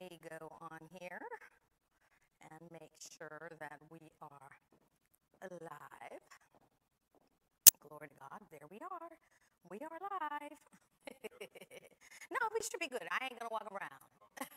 [0.00, 1.20] me go on here
[2.40, 4.50] and make sure that we are
[5.50, 6.22] alive.
[7.80, 8.40] Glory to God.
[8.50, 9.10] There we are.
[9.70, 10.58] We are live.
[12.30, 13.08] no, we should be good.
[13.10, 14.02] I ain't gonna walk around.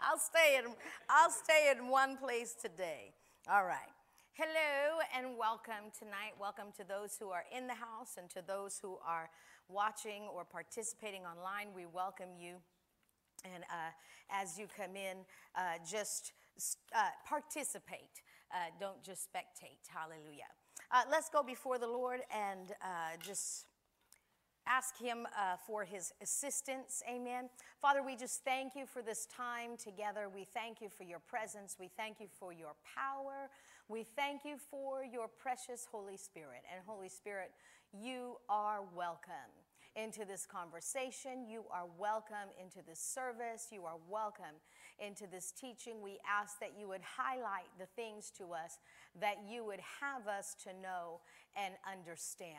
[0.00, 0.72] I'll stay in
[1.10, 3.12] I'll stay in one place today.
[3.50, 3.92] All right.
[4.32, 6.32] Hello and welcome tonight.
[6.40, 9.28] Welcome to those who are in the house and to those who are
[9.68, 11.74] watching or participating online.
[11.74, 12.56] We welcome you.
[13.44, 13.90] And uh,
[14.30, 15.18] as you come in,
[15.56, 16.32] uh, just
[16.94, 18.22] uh, participate.
[18.52, 19.80] Uh, don't just spectate.
[19.88, 20.50] Hallelujah.
[20.90, 23.66] Uh, let's go before the Lord and uh, just
[24.66, 25.26] ask Him
[25.66, 27.02] for His assistance.
[27.10, 27.48] Amen.
[27.80, 30.28] Father, we just thank you for this time together.
[30.32, 31.76] We thank you for your presence.
[31.80, 33.48] We thank you for your power.
[33.88, 36.62] We thank you for your precious Holy Spirit.
[36.72, 37.50] And Holy Spirit,
[37.92, 39.61] you are welcome
[39.96, 41.46] into this conversation.
[41.48, 43.68] You are welcome into this service.
[43.70, 44.56] You are welcome
[44.98, 46.02] into this teaching.
[46.02, 48.78] We ask that you would highlight the things to us
[49.20, 51.20] that you would have us to know
[51.56, 52.56] and understand.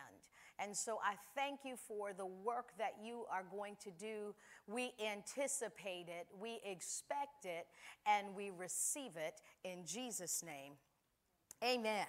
[0.59, 4.35] And so I thank you for the work that you are going to do.
[4.67, 7.65] We anticipate it, we expect it,
[8.05, 10.73] and we receive it in Jesus' name.
[11.63, 11.85] Amen.
[11.85, 12.05] Amen.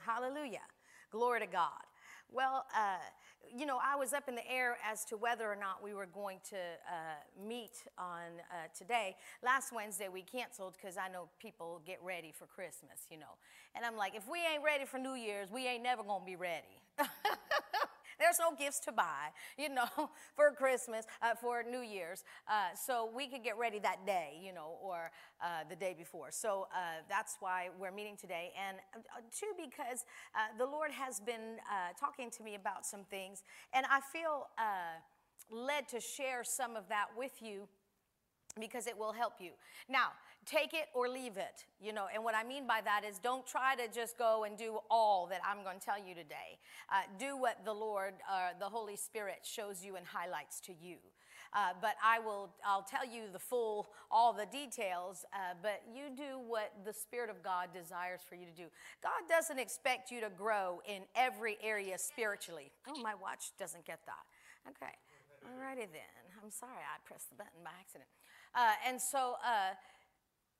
[0.00, 0.64] Hallelujah.
[1.10, 1.82] Glory to God.
[2.30, 2.96] Well, uh,
[3.54, 6.06] you know, I was up in the air as to whether or not we were
[6.06, 9.16] going to uh, meet on uh, today.
[9.42, 13.36] Last Wednesday we canceled because I know people get ready for Christmas, you know.
[13.74, 16.36] And I'm like, if we ain't ready for New Year's, we ain't never gonna be
[16.36, 16.80] ready.
[18.22, 19.88] There's no gifts to buy, you know,
[20.36, 22.22] for Christmas, uh, for New Year's.
[22.46, 25.10] Uh, so we could get ready that day, you know, or
[25.42, 26.30] uh, the day before.
[26.30, 28.52] So uh, that's why we're meeting today.
[28.56, 30.04] And uh, two, because
[30.36, 31.56] uh, the Lord has been
[31.98, 34.46] talking to me about some things, and I feel
[35.50, 37.66] led to share some of that with you
[38.60, 39.50] because it will help you.
[39.88, 40.08] Now,
[40.44, 43.46] take it or leave it, you know, and what I mean by that is don't
[43.46, 46.58] try to just go and do all that I'm going to tell you today.
[46.90, 50.96] Uh, do what the Lord, uh, the Holy Spirit shows you and highlights to you.
[51.54, 56.04] Uh, but I will, I'll tell you the full, all the details, uh, but you
[56.16, 58.68] do what the Spirit of God desires for you to do.
[59.02, 62.72] God doesn't expect you to grow in every area spiritually.
[62.88, 64.24] Oh, my watch doesn't get that.
[64.70, 64.92] Okay.
[65.44, 66.22] Alrighty then.
[66.42, 68.08] I'm sorry I pressed the button by accident.
[68.54, 69.74] Uh, and so, uh,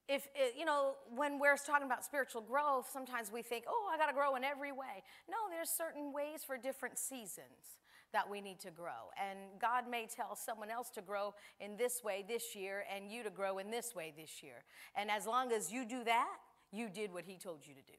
[0.09, 3.97] if it, you know when we're talking about spiritual growth sometimes we think oh i
[3.97, 5.03] got to grow in every way.
[5.31, 7.79] No there's certain ways for different seasons
[8.13, 9.11] that we need to grow.
[9.17, 13.23] And god may tell someone else to grow in this way this year and you
[13.23, 14.65] to grow in this way this year.
[14.97, 16.37] And as long as you do that
[16.73, 17.99] you did what he told you to do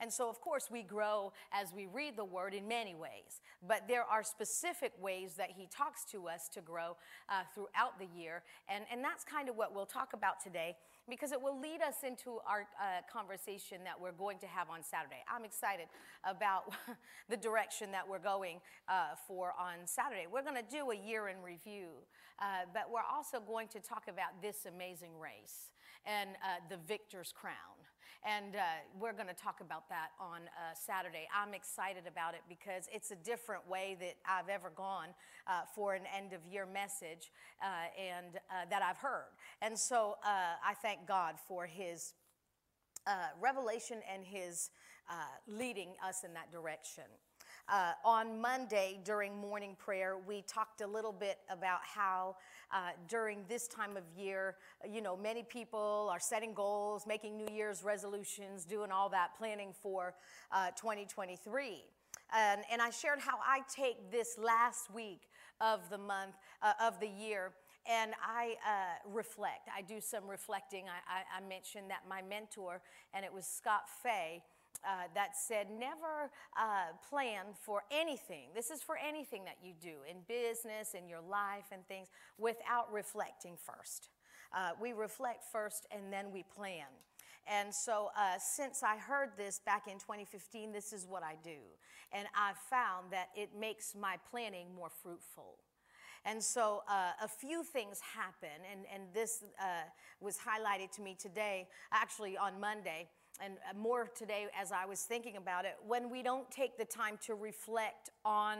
[0.00, 3.88] and so, of course, we grow as we read the word in many ways, but
[3.88, 6.96] there are specific ways that he talks to us to grow
[7.28, 8.42] uh, throughout the year.
[8.68, 10.76] And, and that's kind of what we'll talk about today
[11.08, 14.84] because it will lead us into our uh, conversation that we're going to have on
[14.84, 15.24] Saturday.
[15.32, 15.88] I'm excited
[16.22, 16.74] about
[17.28, 20.26] the direction that we're going uh, for on Saturday.
[20.30, 21.88] We're going to do a year in review,
[22.38, 25.72] uh, but we're also going to talk about this amazing race
[26.06, 27.87] and uh, the victor's crown.
[28.26, 28.60] And uh,
[28.98, 31.28] we're going to talk about that on uh, Saturday.
[31.34, 35.08] I'm excited about it because it's a different way that I've ever gone
[35.46, 37.30] uh, for an end of year message
[37.62, 37.66] uh,
[37.98, 39.30] and uh, that I've heard.
[39.62, 42.14] And so uh, I thank God for his
[43.40, 44.70] revelation and his
[45.46, 47.04] leading us in that direction.
[47.70, 52.34] Uh, on Monday during morning prayer, we talked a little bit about how
[52.72, 54.56] uh, during this time of year,
[54.90, 59.74] you know, many people are setting goals, making New Year's resolutions, doing all that, planning
[59.82, 60.14] for
[60.50, 61.84] uh, 2023.
[62.34, 65.28] And, and, I shared how I take this last week
[65.60, 67.52] of the month, uh, of the year,
[67.86, 69.68] and I uh, reflect.
[69.74, 70.84] I do some reflecting.
[70.84, 72.80] I, I, I mentioned that my mentor,
[73.12, 74.42] and it was Scott Fay,
[74.84, 78.48] uh, that said, never uh, plan for anything.
[78.54, 82.08] This is for anything that you do in business, in your life, and things
[82.38, 84.10] without reflecting first.
[84.54, 86.86] Uh, we reflect first and then we plan.
[87.46, 91.58] And so, uh, since I heard this back in 2015, this is what I do.
[92.12, 95.56] And I found that it makes my planning more fruitful.
[96.24, 99.64] And so uh, a few things happen, and, and this uh,
[100.20, 103.08] was highlighted to me today, actually on Monday
[103.44, 107.18] and more today as I was thinking about it, when we don't take the time
[107.26, 108.58] to reflect on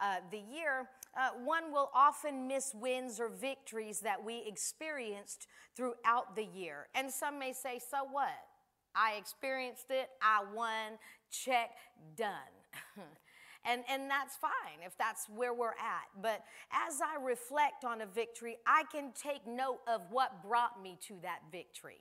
[0.00, 0.88] uh, the year,
[1.18, 5.46] uh, one will often miss wins or victories that we experienced
[5.76, 6.88] throughout the year.
[6.94, 8.28] And some may say, so what?
[8.94, 10.98] I experienced it, I won,
[11.30, 11.70] check,
[12.16, 12.32] done.
[13.68, 16.22] And, and that's fine if that's where we're at.
[16.22, 20.96] But as I reflect on a victory, I can take note of what brought me
[21.08, 22.00] to that victory.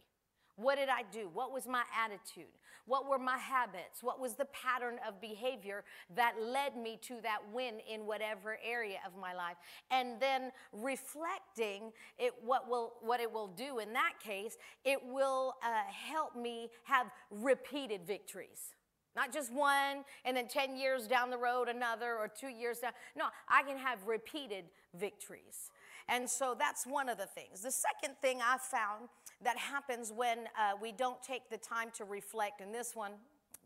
[0.55, 1.29] What did I do?
[1.33, 2.51] What was my attitude?
[2.85, 4.01] What were my habits?
[4.01, 5.83] What was the pattern of behavior
[6.15, 9.57] that led me to that win in whatever area of my life?
[9.89, 15.55] And then reflecting it, what will what it will do in that case, it will
[15.63, 18.75] uh, help me have repeated victories.
[19.15, 22.91] Not just one, and then 10 years down the road, another, or two years down.
[23.15, 25.71] No, I can have repeated victories.
[26.07, 27.61] And so that's one of the things.
[27.61, 29.07] The second thing I found
[29.43, 33.11] that happens when uh, we don't take the time to reflect, and this one,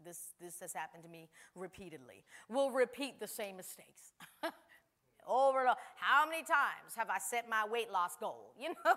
[0.03, 4.13] this, this has happened to me repeatedly, we'll repeat the same mistakes.
[5.29, 5.77] over and over.
[5.95, 8.53] How many times have I set my weight loss goal?
[8.59, 8.95] You know,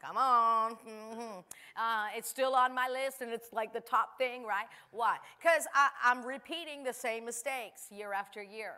[0.00, 0.76] come on.
[0.88, 1.40] Mm-hmm.
[1.76, 4.66] Uh, it's still on my list and it's like the top thing, right?
[4.92, 5.16] Why?
[5.40, 5.66] Because
[6.02, 8.74] I'm repeating the same mistakes year after year.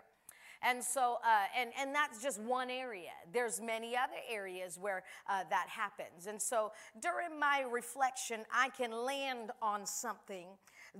[0.62, 3.10] And so, uh, and, and that's just one area.
[3.32, 6.26] There's many other areas where uh, that happens.
[6.26, 10.48] And so during my reflection, I can land on something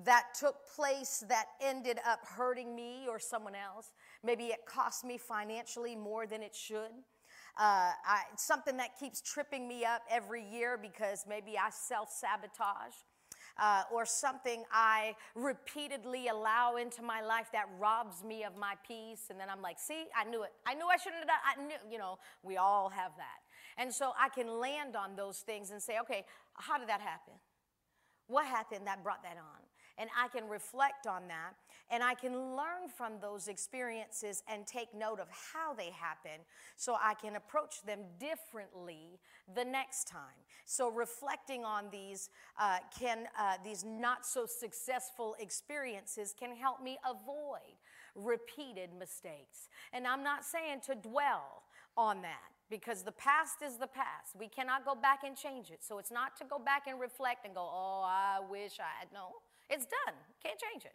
[0.04, 3.92] that took place that ended up hurting me or someone else.
[4.24, 6.92] Maybe it cost me financially more than it should.
[7.58, 12.94] Uh, I, something that keeps tripping me up every year because maybe I self sabotage
[13.60, 19.26] uh, or something I repeatedly allow into my life that robs me of my peace.
[19.30, 20.50] And then I'm like, see, I knew it.
[20.66, 23.40] I knew I shouldn't have done I knew, you know, we all have that.
[23.76, 26.24] And so I can land on those things and say, okay,
[26.54, 27.34] how did that happen?
[28.26, 29.60] What happened that brought that on?
[29.98, 31.52] And I can reflect on that
[31.90, 36.40] and I can learn from those experiences and take note of how they happen
[36.76, 39.19] so I can approach them differently
[39.54, 40.20] the next time.
[40.64, 46.98] So reflecting on these uh, can uh, these not so successful experiences can help me
[47.04, 47.75] avoid
[48.14, 49.69] repeated mistakes.
[49.93, 51.62] And I'm not saying to dwell
[51.96, 54.36] on that because the past is the past.
[54.38, 55.82] We cannot go back and change it.
[55.82, 59.08] So it's not to go back and reflect and go, oh, I wish I had.
[59.12, 60.14] No, it's done.
[60.43, 60.94] Can't change it.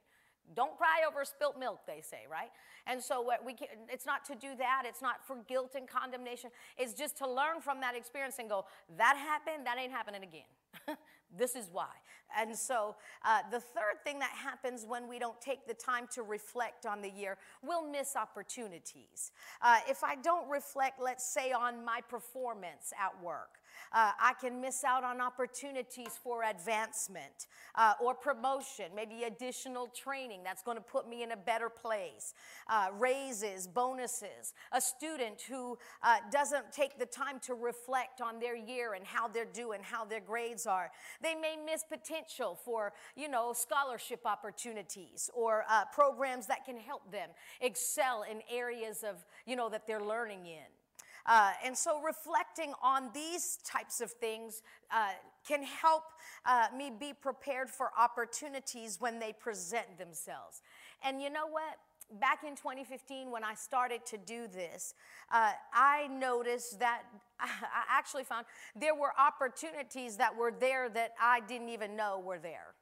[0.54, 2.50] Don't cry over spilt milk, they say, right?
[2.88, 4.84] And so what we can, it's not to do that.
[4.86, 6.52] It's not for guilt and condemnation.
[6.78, 8.66] It's just to learn from that experience and go,
[8.98, 10.98] that happened, that ain't happening again.
[11.38, 11.90] this is why.
[12.38, 16.22] And so uh, the third thing that happens when we don't take the time to
[16.22, 19.32] reflect on the year, we'll miss opportunities.
[19.62, 23.60] Uh, if I don't reflect, let's say, on my performance at work,
[23.92, 30.42] uh, I can miss out on opportunities for advancement uh, or promotion, maybe additional training
[30.44, 32.34] that's going to put me in a better place,
[32.68, 34.54] uh, raises, bonuses.
[34.72, 39.28] A student who uh, doesn't take the time to reflect on their year and how
[39.28, 40.92] they're doing, how their grades are,
[41.22, 47.12] they may miss potential for, you know, scholarship opportunities or uh, programs that can help
[47.12, 47.30] them
[47.62, 50.85] excel in areas of, you know, that they're learning in.
[51.26, 54.62] Uh, and so reflecting on these types of things
[54.92, 55.10] uh,
[55.48, 56.04] can help
[56.46, 60.62] uh, me be prepared for opportunities when they present themselves.
[61.04, 61.78] And you know what?
[62.20, 64.94] Back in 2015, when I started to do this,
[65.32, 67.02] uh, I noticed that
[67.40, 67.50] I
[67.90, 68.46] actually found
[68.76, 72.76] there were opportunities that were there that I didn't even know were there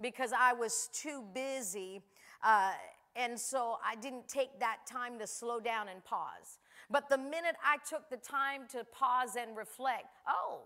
[0.00, 2.02] because I was too busy.
[2.42, 2.72] Uh,
[3.14, 6.58] and so I didn't take that time to slow down and pause.
[6.94, 10.60] But the minute I took the time to pause and reflect, oh,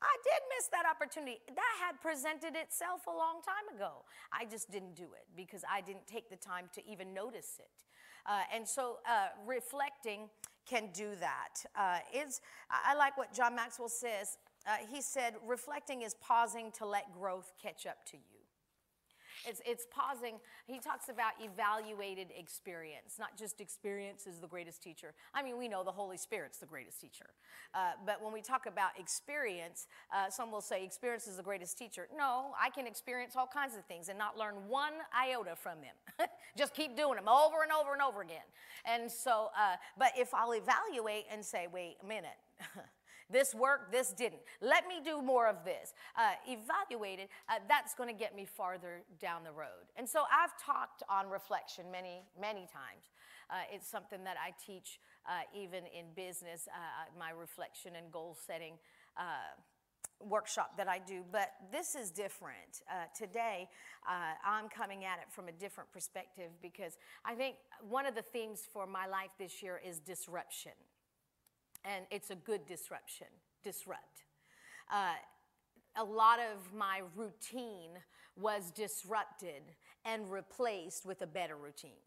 [0.00, 1.40] I did miss that opportunity.
[1.48, 4.04] That had presented itself a long time ago.
[4.32, 7.82] I just didn't do it because I didn't take the time to even notice it.
[8.26, 10.28] Uh, and so uh, reflecting
[10.70, 11.64] can do that.
[11.76, 11.98] Uh,
[12.70, 14.38] I like what John Maxwell says.
[14.68, 18.37] Uh, he said, reflecting is pausing to let growth catch up to you.
[19.46, 20.38] It's, it's pausing.
[20.66, 25.14] He talks about evaluated experience, not just experience is the greatest teacher.
[25.34, 27.26] I mean, we know the Holy Spirit's the greatest teacher.
[27.74, 31.78] Uh, but when we talk about experience, uh, some will say experience is the greatest
[31.78, 32.08] teacher.
[32.16, 36.28] No, I can experience all kinds of things and not learn one iota from them.
[36.56, 38.46] just keep doing them over and over and over again.
[38.84, 42.38] And so, uh, but if I'll evaluate and say, wait a minute.
[43.30, 44.40] This worked, this didn't.
[44.60, 45.92] Let me do more of this.
[46.16, 49.92] Uh, evaluate it, uh, that's going to get me farther down the road.
[49.96, 53.12] And so I've talked on reflection many, many times.
[53.50, 58.36] Uh, it's something that I teach uh, even in business, uh, my reflection and goal
[58.46, 58.74] setting
[59.16, 59.22] uh,
[60.20, 62.82] workshop that I do, but this is different.
[62.90, 63.68] Uh, today,
[64.08, 67.56] uh, I'm coming at it from a different perspective because I think
[67.88, 70.72] one of the themes for my life this year is disruption
[71.88, 73.28] and it's a good disruption,
[73.64, 74.24] disrupt.
[74.92, 75.14] Uh,
[75.96, 77.90] a lot of my routine
[78.36, 79.62] was disrupted
[80.04, 82.04] and replaced with a better routine.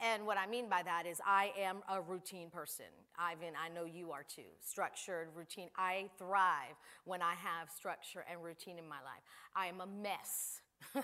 [0.00, 2.86] And what I mean by that is I am a routine person.
[3.18, 4.42] Ivan, I know you are too.
[4.60, 5.70] Structured, routine.
[5.76, 9.22] I thrive when I have structure and routine in my life.
[9.56, 10.60] I am a mess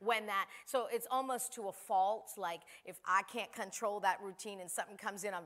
[0.00, 4.60] when that so it's almost to a fault like if i can't control that routine
[4.60, 5.42] and something comes in i'm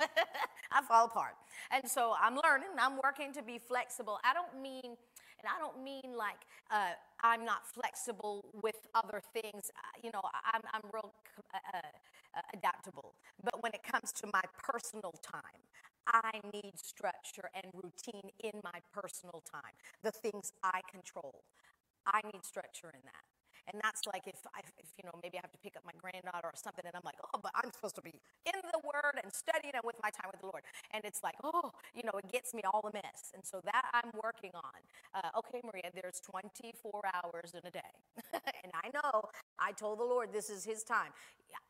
[0.72, 1.34] i fall apart
[1.70, 5.82] and so i'm learning i'm working to be flexible i don't mean and i don't
[5.82, 9.70] mean like uh, i'm not flexible with other things
[10.02, 10.22] you know
[10.52, 11.12] i'm, I'm real
[11.54, 15.62] uh, uh, adaptable but when it comes to my personal time
[16.06, 19.72] I need structure and routine in my personal time,
[20.02, 21.44] the things I control.
[22.06, 23.33] I need structure in that.
[23.72, 25.96] And that's like if, I, if, you know, maybe I have to pick up my
[25.96, 29.16] granddaughter or something, and I'm like, oh, but I'm supposed to be in the Word
[29.22, 30.62] and studying it with my time with the Lord.
[30.92, 33.32] And it's like, oh, you know, it gets me all the mess.
[33.34, 34.80] And so that I'm working on.
[35.14, 37.92] Uh, okay, Maria, there's 24 hours in a day.
[38.34, 39.28] and I know
[39.58, 41.12] I told the Lord this is His time.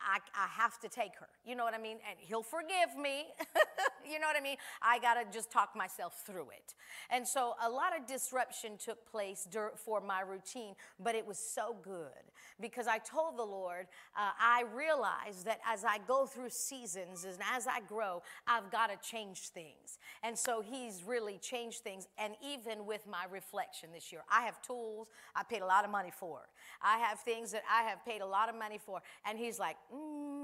[0.00, 1.28] I, I have to take her.
[1.44, 1.98] You know what I mean?
[2.08, 3.26] And he'll forgive me.
[4.10, 4.56] you know what I mean?
[4.82, 6.74] I got to just talk myself through it.
[7.10, 9.46] And so a lot of disruption took place
[9.76, 13.86] for my routine, but it was so good because I told the Lord,
[14.16, 18.88] uh, I realize that as I go through seasons and as I grow, I've got
[18.88, 19.98] to change things.
[20.22, 22.06] And so he's really changed things.
[22.18, 25.90] And even with my reflection this year, I have tools I paid a lot of
[25.90, 26.40] money for.
[26.82, 29.00] I have things that I have paid a lot of money for.
[29.26, 30.43] And he's like, mm,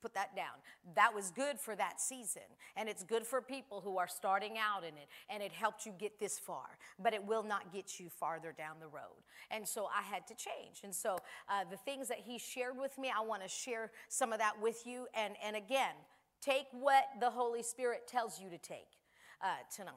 [0.00, 0.56] put that down.
[0.94, 2.42] That was good for that season.
[2.76, 5.08] And it's good for people who are starting out in it.
[5.28, 6.78] And it helped you get this far.
[6.98, 9.22] But it will not get you farther down the road.
[9.50, 10.80] And so I had to change.
[10.84, 14.32] And so uh, the things that he shared with me, I want to share some
[14.32, 15.06] of that with you.
[15.14, 15.94] And, and again,
[16.40, 18.88] take what the Holy Spirit tells you to take
[19.42, 19.94] uh, tonight.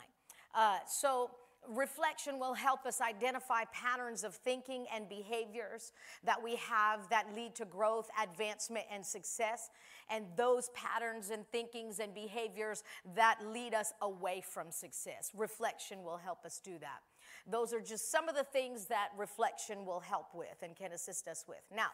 [0.55, 1.31] Uh, so
[1.69, 5.93] Reflection will help us identify patterns of thinking and behaviors
[6.23, 9.69] that we have that lead to growth, advancement, and success,
[10.09, 12.83] and those patterns and thinkings and behaviors
[13.15, 15.31] that lead us away from success.
[15.35, 17.01] Reflection will help us do that.
[17.47, 21.27] Those are just some of the things that reflection will help with and can assist
[21.27, 21.61] us with.
[21.73, 21.87] Now,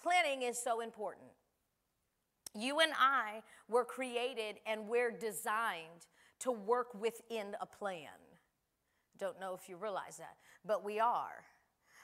[0.00, 1.26] planning is so important.
[2.54, 6.06] You and I were created and we're designed
[6.40, 8.08] to work within a plan.
[9.18, 11.44] Don't know if you realize that, but we are.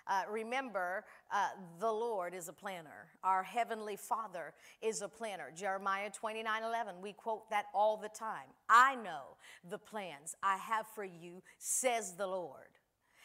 [0.07, 3.09] Uh, remember, uh, the Lord is a planner.
[3.23, 5.52] Our Heavenly Father is a planner.
[5.54, 8.49] Jeremiah 29 11, we quote that all the time.
[8.69, 9.37] I know
[9.69, 12.66] the plans I have for you, says the Lord.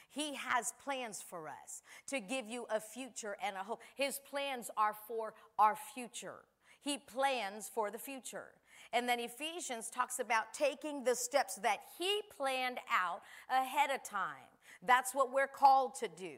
[0.10, 3.82] He has plans for us to give you a future and a hope.
[3.96, 6.40] His plans are for our future.
[6.82, 8.50] He plans for the future.
[8.94, 14.48] And then Ephesians talks about taking the steps that he planned out ahead of time.
[14.86, 16.38] That's what we're called to do.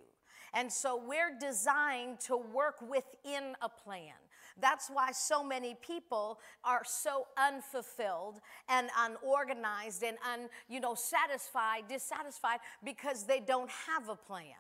[0.54, 4.14] And so we're designed to work within a plan.
[4.60, 11.84] That's why so many people are so unfulfilled and unorganized and un, you know, satisfied,
[11.88, 14.56] dissatisfied because they don't have a plan.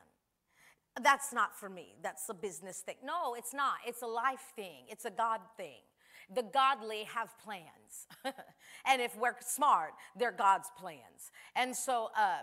[1.01, 1.96] That's not for me.
[2.01, 2.96] That's a business thing.
[3.03, 3.75] No, it's not.
[3.86, 4.86] It's a life thing.
[4.88, 5.81] It's a God thing.
[6.33, 8.07] The godly have plans.
[8.86, 11.31] and if we're smart, they're God's plans.
[11.55, 12.39] And so, uh,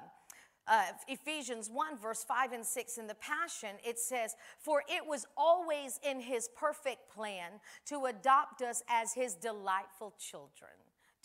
[0.69, 5.25] uh, Ephesians 1, verse 5 and 6 in the Passion, it says, For it was
[5.37, 7.53] always in his perfect plan
[7.87, 10.73] to adopt us as his delightful children.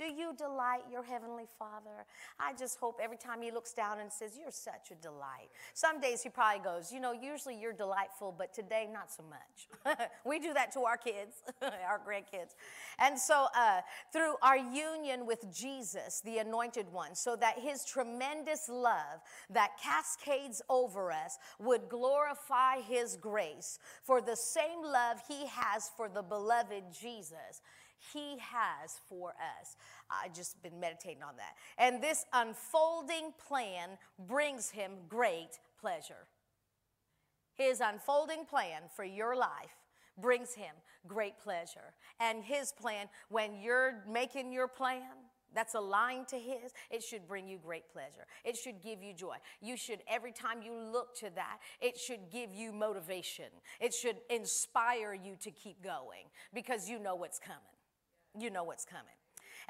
[0.02, 2.08] Do you delight your Heavenly Father?
[2.40, 5.52] I just hope every time He looks down and says, You're such a delight.
[5.76, 10.00] Some days He probably goes, You know, usually you're delightful, but today not so much.
[10.26, 12.56] we do that to our kids, our grandkids.
[12.98, 13.82] And so, uh,
[14.12, 20.64] through our union with Jesus, the Anointed One, so that His tremendous love that cascades
[20.68, 26.86] over us would glorify His grace for the same love He has for the beloved
[26.92, 27.62] Jesus
[28.14, 29.76] he has for us.
[30.10, 31.56] I just been meditating on that.
[31.78, 33.90] And this unfolding plan
[34.28, 36.28] brings him great pleasure.
[37.54, 39.76] His unfolding plan for your life
[40.18, 40.74] brings him
[41.08, 41.94] great pleasure.
[42.20, 45.04] And his plan, when you're making your plan,
[45.54, 48.26] that's aligned to his, it should bring you great pleasure.
[48.46, 49.36] It should give you joy.
[49.62, 53.46] You should, every time you look to that, it should give you motivation.
[53.80, 57.60] It should inspire you to keep going because you know what's coming
[58.40, 59.14] you know what's coming.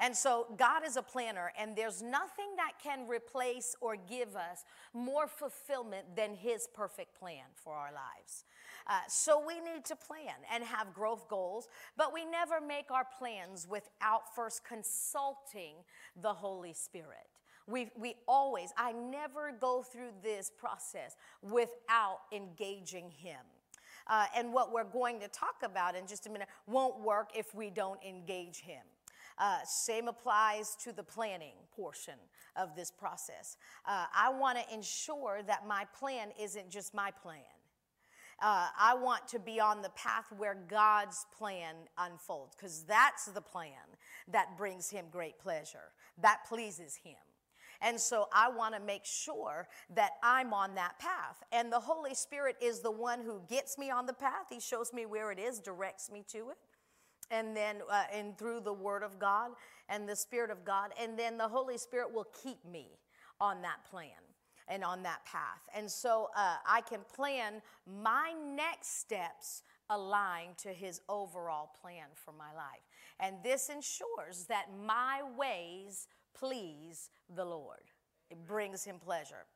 [0.00, 4.64] And so God is a planner, and there's nothing that can replace or give us
[4.94, 8.44] more fulfillment than His perfect plan for our lives.
[8.86, 13.06] Uh, so we need to plan and have growth goals, but we never make our
[13.18, 15.74] plans without first consulting
[16.20, 17.28] the Holy Spirit.
[17.68, 23.40] We, we always, I never go through this process without engaging Him.
[24.06, 27.54] Uh, and what we're going to talk about in just a minute won't work if
[27.54, 28.82] we don't engage Him.
[29.38, 32.14] Uh, same applies to the planning portion
[32.56, 33.56] of this process.
[33.86, 37.40] Uh, I want to ensure that my plan isn't just my plan.
[38.40, 43.40] Uh, I want to be on the path where God's plan unfolds because that's the
[43.40, 43.72] plan
[44.28, 47.16] that brings Him great pleasure, that pleases Him.
[47.82, 51.42] And so I want to make sure that I'm on that path.
[51.50, 54.46] And the Holy Spirit is the one who gets me on the path.
[54.50, 56.58] He shows me where it is, directs me to it.
[57.30, 59.52] And then, uh, and through the Word of God
[59.88, 60.92] and the Spirit of God.
[61.00, 62.88] And then the Holy Spirit will keep me
[63.40, 64.10] on that plan
[64.68, 65.62] and on that path.
[65.74, 72.32] And so uh, I can plan my next steps aligned to His overall plan for
[72.32, 72.82] my life.
[73.18, 76.06] And this ensures that my ways
[76.38, 77.82] please the Lord.
[78.30, 79.46] It brings him pleasure.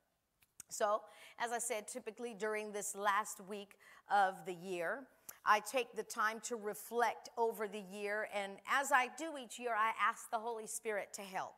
[0.69, 1.03] So,
[1.39, 3.77] as I said, typically during this last week
[4.11, 5.05] of the year,
[5.45, 8.29] I take the time to reflect over the year.
[8.35, 11.55] And as I do each year, I ask the Holy Spirit to help.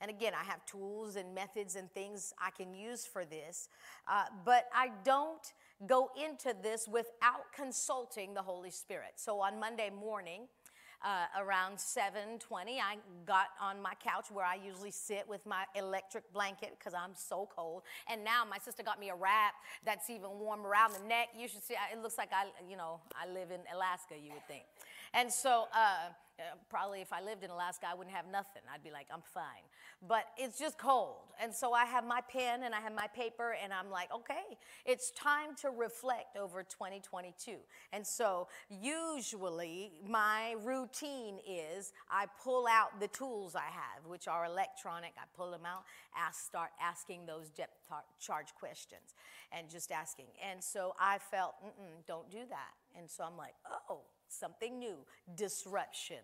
[0.00, 3.68] And again, I have tools and methods and things I can use for this.
[4.08, 5.52] Uh, but I don't
[5.86, 9.12] go into this without consulting the Holy Spirit.
[9.16, 10.42] So on Monday morning,
[11.02, 16.30] uh, around 7.20 i got on my couch where i usually sit with my electric
[16.32, 17.82] blanket because i'm so cold.
[18.10, 19.54] And now my sister got me a wrap
[19.84, 21.28] that's even warm around the neck.
[21.36, 24.46] You should see it looks like i you know i live in alaska you would
[24.46, 24.64] think
[25.14, 26.10] and so uh,
[26.68, 28.62] probably if I lived in Alaska, I wouldn't have nothing.
[28.72, 29.64] I'd be like, I'm fine.
[30.06, 31.16] But it's just cold.
[31.42, 34.56] And so I have my pen and I have my paper, and I'm like, okay,
[34.86, 37.56] it's time to reflect over 2022.
[37.92, 44.44] And so usually my routine is I pull out the tools I have, which are
[44.44, 45.12] electronic.
[45.18, 45.84] I pull them out,
[46.16, 47.88] ask, start asking those depth
[48.20, 49.14] charge questions
[49.52, 50.26] and just asking.
[50.50, 51.54] And so I felt,
[52.06, 52.98] don't do that.
[52.98, 53.54] And so I'm like,
[53.88, 54.96] oh, something new,
[55.34, 56.18] disruption.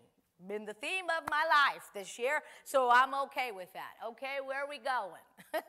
[0.47, 3.93] Been the theme of my life this year, so I'm okay with that.
[4.09, 5.25] Okay, where are we going?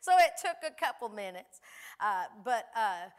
[0.00, 1.60] so it took a couple minutes,
[2.00, 3.10] uh, but uh,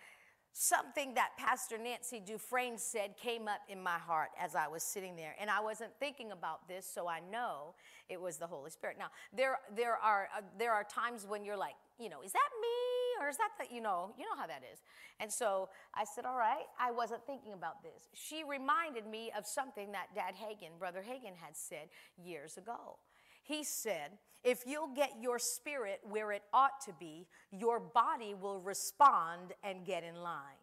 [0.53, 5.17] something that Pastor Nancy Dufresne said came up in my heart as I was sitting
[5.17, 7.75] there, and I wasn't thinking about this, so I know
[8.09, 8.95] it was the Holy Spirit.
[8.97, 12.49] Now there there are uh, there are times when you're like, you know, is that
[12.61, 12.86] me?
[13.19, 14.79] Or is that the, you know, you know how that is.
[15.19, 18.07] And so I said, all right, I wasn't thinking about this.
[18.13, 22.97] She reminded me of something that Dad Hagin, Brother Hagin, had said years ago.
[23.43, 24.11] He said,
[24.43, 29.85] if you'll get your spirit where it ought to be, your body will respond and
[29.85, 30.61] get in line.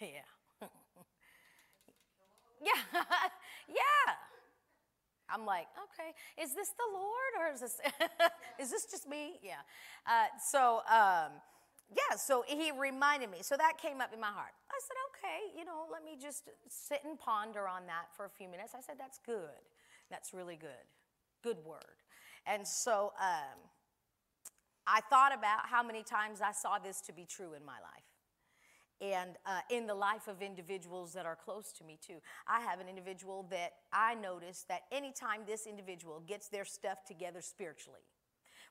[0.00, 0.08] Yeah.
[2.62, 2.82] yeah.
[3.68, 4.27] yeah.
[5.30, 7.80] I'm like, okay, is this the Lord or is this
[8.60, 9.38] is this just me?
[9.42, 9.60] Yeah.
[10.06, 11.32] Uh, so um,
[11.90, 13.38] yeah, so he reminded me.
[13.42, 14.52] So that came up in my heart.
[14.70, 18.30] I said, okay, you know, let me just sit and ponder on that for a
[18.30, 18.72] few minutes.
[18.76, 19.62] I said, that's good.
[20.10, 20.84] That's really good.
[21.42, 22.02] Good word.
[22.46, 23.58] And so um,
[24.86, 28.07] I thought about how many times I saw this to be true in my life
[29.00, 32.20] and uh, in the life of individuals that are close to me too.
[32.46, 37.40] I have an individual that I notice that anytime this individual gets their stuff together
[37.40, 38.00] spiritually,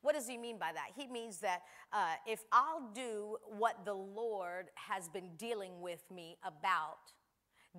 [0.02, 0.90] what does he mean by that?
[0.96, 1.62] He means that
[1.92, 6.98] uh, if I'll do what the Lord has been dealing with me about,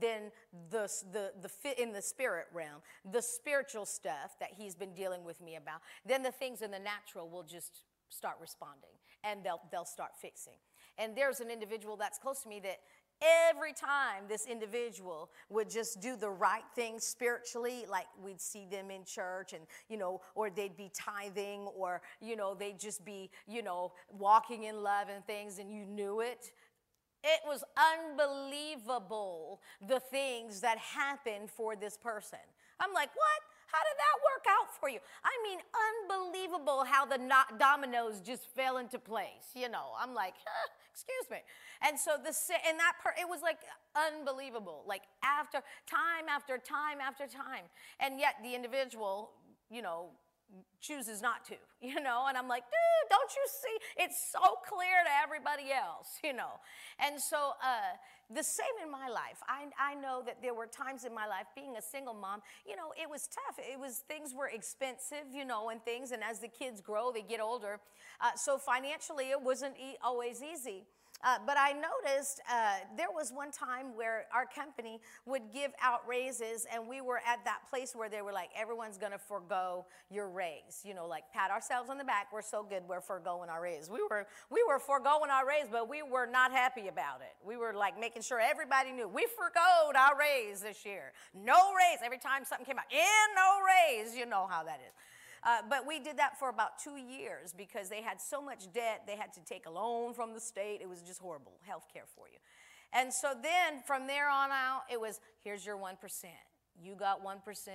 [0.00, 0.30] then
[0.70, 5.40] the, the, the in the spirit realm, the spiritual stuff that he's been dealing with
[5.40, 8.90] me about, then the things in the natural will just start responding
[9.24, 10.54] and they'll, they'll start fixing.
[10.98, 12.80] And there's an individual that's close to me that
[13.50, 18.90] every time this individual would just do the right thing spiritually like we'd see them
[18.90, 23.30] in church and you know or they'd be tithing or you know they'd just be
[23.48, 26.52] you know walking in love and things and you knew it.
[27.24, 32.38] It was unbelievable the things that happened for this person.
[32.78, 34.98] I'm like what how did that work out for you?
[35.22, 37.20] I mean, unbelievable how the
[37.58, 39.52] dominoes just fell into place.
[39.54, 41.38] You know, I'm like, huh, excuse me.
[41.86, 42.32] And so the
[42.66, 43.58] and that part, it was like
[43.94, 44.84] unbelievable.
[44.86, 47.68] Like after time after time after time,
[48.00, 49.30] and yet the individual,
[49.70, 50.10] you know,
[50.80, 54.02] chooses not to, you know, and I'm like, dude, don't you see?
[54.04, 56.60] It's so clear to everybody else, you know.
[56.98, 57.96] And so uh,
[58.34, 59.40] the same in my life.
[59.48, 62.76] I, I know that there were times in my life, being a single mom, you
[62.76, 63.58] know, it was tough.
[63.58, 66.12] It was, things were expensive, you know, and things.
[66.12, 67.80] And as the kids grow, they get older.
[68.20, 70.84] Uh, so financially, it wasn't e- always easy.
[71.24, 76.06] Uh, but I noticed uh, there was one time where our company would give out
[76.06, 79.84] raises, and we were at that place where they were like, everyone's going to forego
[80.10, 80.82] your raise.
[80.84, 82.28] You know, like pat ourselves on the back.
[82.32, 83.90] We're so good, we're foregoing our raise.
[83.90, 87.34] We were, we were foregoing our raise, but we were not happy about it.
[87.44, 91.12] We were like making sure everybody knew we foregoed our raise this year.
[91.34, 91.98] No raise.
[92.04, 94.16] Every time something came out, in no raise.
[94.16, 94.92] You know how that is.
[95.48, 99.04] Uh, but we did that for about two years because they had so much debt,
[99.06, 100.80] they had to take a loan from the state.
[100.82, 102.36] It was just horrible health care for you.
[102.92, 105.94] And so then from there on out, it was here's your 1%.
[106.80, 107.70] You got 1%,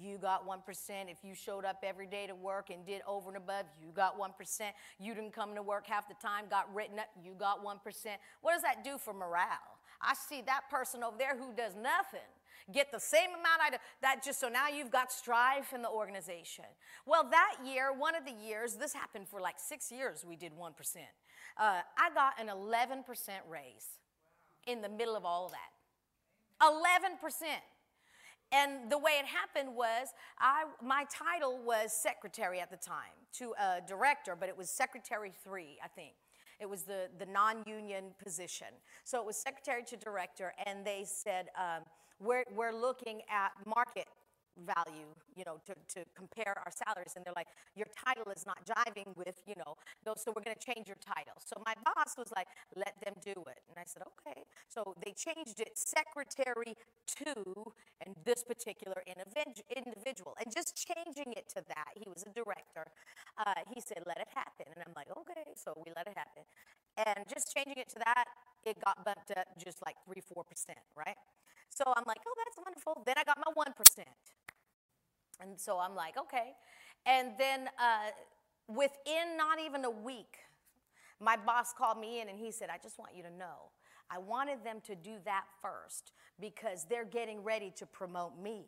[0.00, 1.10] you got 1%.
[1.10, 4.18] If you showed up every day to work and did over and above, you got
[4.18, 4.30] 1%.
[4.98, 7.76] You didn't come to work half the time, got written up, you got 1%.
[8.40, 9.78] What does that do for morale?
[10.00, 12.26] I see that person over there who does nothing
[12.72, 13.78] get the same amount I.
[14.02, 16.64] That just so now you've got strife in the organization.
[17.06, 20.52] Well, that year, one of the years, this happened for like six years, we did
[20.52, 20.72] 1%.
[21.56, 23.04] Uh, I got an 11%
[23.48, 23.86] raise
[24.66, 25.70] in the middle of all of that.
[26.62, 27.18] 11%.
[28.52, 33.54] And the way it happened was, I, my title was secretary at the time to
[33.60, 36.14] a director, but it was secretary three, I think.
[36.58, 38.66] It was the, the non union position.
[39.04, 41.84] So it was secretary to director, and they said, um,
[42.20, 44.06] we're, we're looking at market
[44.66, 47.14] value, you know, to, to compare our salaries.
[47.16, 50.56] And they're like, your title is not jiving with, you know, those, so we're going
[50.58, 51.34] to change your title.
[51.38, 53.60] So my boss was like, let them do it.
[53.68, 54.42] And I said, okay.
[54.68, 56.76] So they changed it secretary
[57.24, 57.72] to,
[58.04, 60.36] and this particular individual.
[60.40, 62.90] And just changing it to that, he was a director.
[63.38, 64.66] Uh, he said, let it happen.
[64.74, 65.56] And I'm like, okay.
[65.56, 66.42] So we let it happen.
[67.06, 68.26] And just changing it to that,
[68.64, 70.44] it got bumped up just like 3 4%,
[70.96, 71.16] right?
[71.70, 73.02] So I'm like, oh, that's wonderful.
[73.06, 74.04] Then I got my 1%.
[75.40, 76.52] And so I'm like, okay.
[77.06, 78.10] And then uh,
[78.68, 80.38] within not even a week,
[81.20, 83.70] my boss called me in and he said, I just want you to know,
[84.10, 88.66] I wanted them to do that first because they're getting ready to promote me.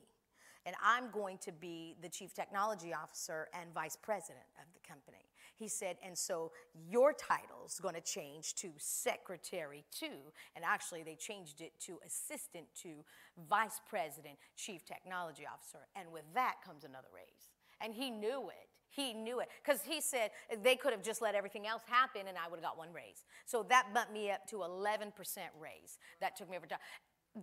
[0.65, 5.27] And I'm going to be the chief technology officer and vice president of the company.
[5.57, 6.53] He said, and so
[6.89, 10.09] your title's going to change to secretary to,
[10.57, 13.05] and actually they changed it to assistant to
[13.49, 15.87] vice president, chief technology officer.
[15.97, 17.51] And with that comes another raise.
[17.81, 18.69] And he knew it.
[18.89, 19.49] He knew it.
[19.65, 20.31] Because he said
[20.63, 23.25] they could have just let everything else happen and I would have got one raise.
[23.47, 25.13] So that bumped me up to 11%
[25.59, 25.99] raise.
[26.21, 26.79] That took me over time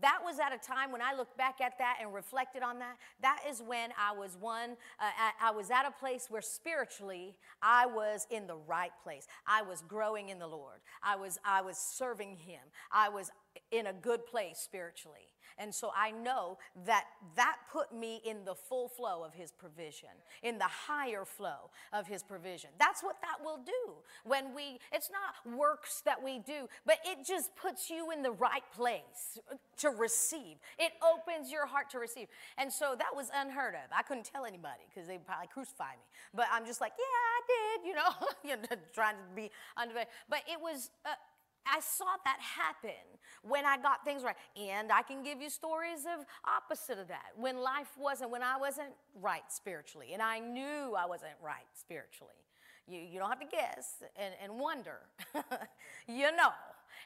[0.02, 2.98] that was at a time when I look back at that and reflected on that.
[3.22, 5.10] That is when I was one, uh,
[5.42, 9.28] I was at a place where spiritually I was in the right place.
[9.48, 10.80] I was growing in the Lord.
[11.02, 12.62] I was, I was serving Him.
[12.92, 13.32] I was
[13.72, 15.30] in a good place spiritually.
[15.60, 20.10] And so I know that that put me in the full flow of His provision,
[20.42, 22.70] in the higher flow of His provision.
[22.80, 27.28] That's what that will do when we, it's not works that we do, but it
[27.28, 29.38] just puts you in the right place
[29.78, 30.58] to receive.
[30.78, 32.28] It opens your heart to receive.
[32.58, 33.92] And so that was unheard of.
[33.92, 36.06] I couldn't tell anybody because they'd probably crucify me.
[36.34, 37.40] But I'm just like, yeah, I
[37.82, 38.10] did, you know,
[38.46, 39.94] you trying to be under.
[40.30, 41.10] But it was, uh,
[41.66, 43.04] I saw that happen
[43.44, 44.36] when I got things right.
[44.60, 47.32] And I can give you stories of opposite of that.
[47.36, 48.90] When life wasn't, when I wasn't
[49.22, 52.34] right spiritually, and I knew I wasn't right spiritually.
[52.88, 55.00] You, you don't have to guess and, and wonder.
[56.08, 56.50] you know.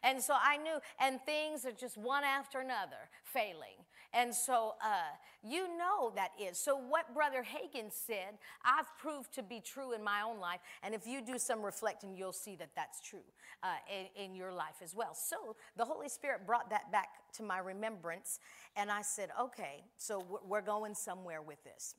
[0.02, 3.78] And so I knew, and things are just one after another failing.
[4.14, 6.58] And so uh, you know that is.
[6.58, 10.60] So, what Brother Hagin said, I've proved to be true in my own life.
[10.84, 13.26] And if you do some reflecting, you'll see that that's true
[13.62, 15.14] uh, in, in, your life as well.
[15.14, 18.40] So, the Holy Spirit brought that back to my remembrance.
[18.78, 21.96] And I said, okay, so we're going somewhere with this.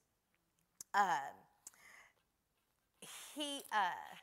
[0.94, 1.18] Uh,
[3.34, 4.16] he uh,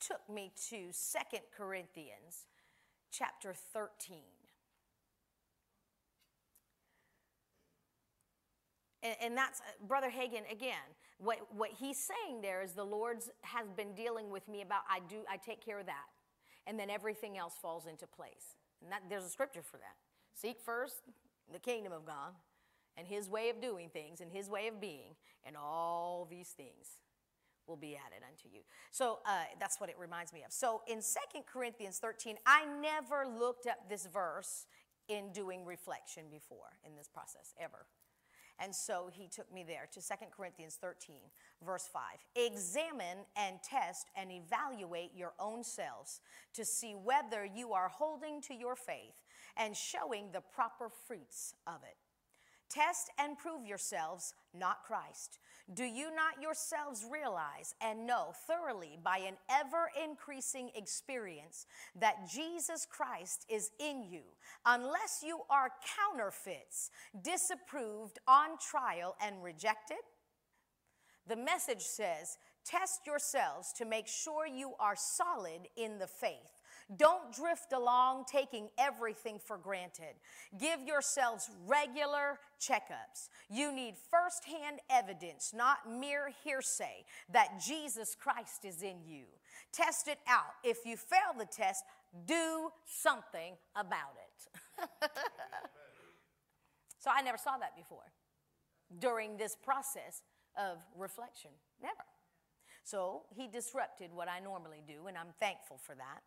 [0.00, 2.46] took me to Second Corinthians
[3.12, 4.18] chapter 13.
[9.06, 10.88] And, and that's uh, Brother Hagin again.
[11.18, 15.00] What, what he's saying there is the Lord's has been dealing with me about I
[15.08, 16.06] do I take care of that,
[16.66, 18.56] and then everything else falls into place.
[18.82, 19.96] And that there's a scripture for that.
[20.34, 21.02] Seek first
[21.52, 22.32] the kingdom of God
[22.96, 25.14] and His way of doing things and His way of being,
[25.44, 26.98] and all these things
[27.66, 28.60] will be added unto you.
[28.90, 30.52] So uh, that's what it reminds me of.
[30.52, 34.66] So in Second Corinthians 13, I never looked up this verse
[35.08, 37.86] in doing reflection before in this process, ever.
[38.58, 41.16] And so he took me there to Second Corinthians 13,
[41.64, 42.02] verse 5.
[42.36, 46.20] Examine and test and evaluate your own selves
[46.54, 49.24] to see whether you are holding to your faith
[49.56, 51.96] and showing the proper fruits of it.
[52.68, 55.38] Test and prove yourselves, not Christ.
[55.74, 62.86] Do you not yourselves realize and know thoroughly by an ever increasing experience that Jesus
[62.88, 64.22] Christ is in you,
[64.64, 69.98] unless you are counterfeits, disapproved, on trial, and rejected?
[71.26, 76.55] The message says, Test yourselves to make sure you are solid in the faith.
[76.94, 80.14] Don't drift along taking everything for granted.
[80.56, 83.28] Give yourselves regular checkups.
[83.50, 89.24] You need firsthand evidence, not mere hearsay, that Jesus Christ is in you.
[89.72, 90.54] Test it out.
[90.62, 91.82] If you fail the test,
[92.24, 94.88] do something about it.
[97.00, 98.12] so I never saw that before
[99.00, 100.22] during this process
[100.56, 101.50] of reflection.
[101.82, 102.04] Never.
[102.84, 106.22] So he disrupted what I normally do, and I'm thankful for that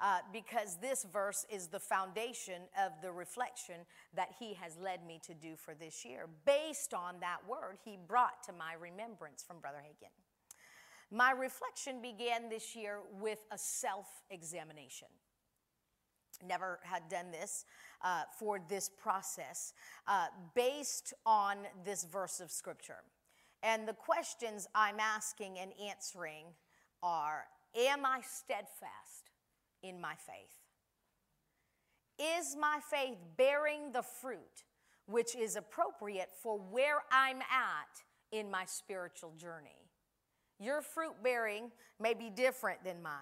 [0.00, 3.76] uh, because this verse is the foundation of the reflection
[4.14, 7.98] that he has led me to do for this year, based on that word he
[8.06, 10.10] brought to my remembrance from Brother Hagin.
[11.10, 15.08] My reflection began this year with a self examination.
[16.44, 17.64] Never had done this
[18.04, 19.72] uh, for this process
[20.06, 22.98] uh, based on this verse of Scripture.
[23.62, 26.46] And the questions I'm asking and answering
[27.02, 29.25] are Am I steadfast?
[29.88, 30.56] In my faith?
[32.18, 34.64] Is my faith bearing the fruit
[35.06, 39.90] which is appropriate for where I'm at in my spiritual journey?
[40.58, 41.70] Your fruit bearing
[42.00, 43.12] may be different than mine.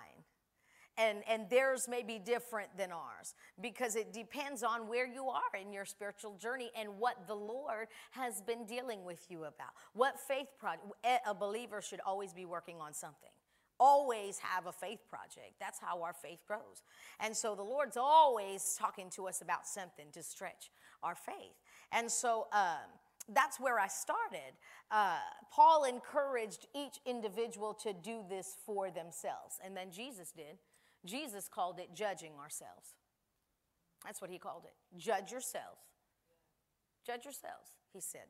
[0.97, 5.61] And, and theirs may be different than ours because it depends on where you are
[5.61, 9.71] in your spiritual journey and what the Lord has been dealing with you about.
[9.95, 10.87] What faith project,
[11.27, 13.34] a believer should always be working on something
[13.85, 15.55] always have a faith project.
[15.61, 16.83] That's how our faith grows.
[17.21, 20.71] And so the Lord's always talking to us about something to stretch
[21.03, 21.59] our faith.
[21.93, 22.89] And so um,
[23.29, 24.55] that's where I started.
[24.91, 25.19] Uh,
[25.53, 29.61] Paul encouraged each individual to do this for themselves.
[29.63, 30.59] And then Jesus did.
[31.05, 32.95] Jesus called it judging ourselves.
[34.05, 34.99] That's what he called it.
[34.99, 35.83] Judge yourselves.
[37.07, 38.29] Judge yourselves, he said.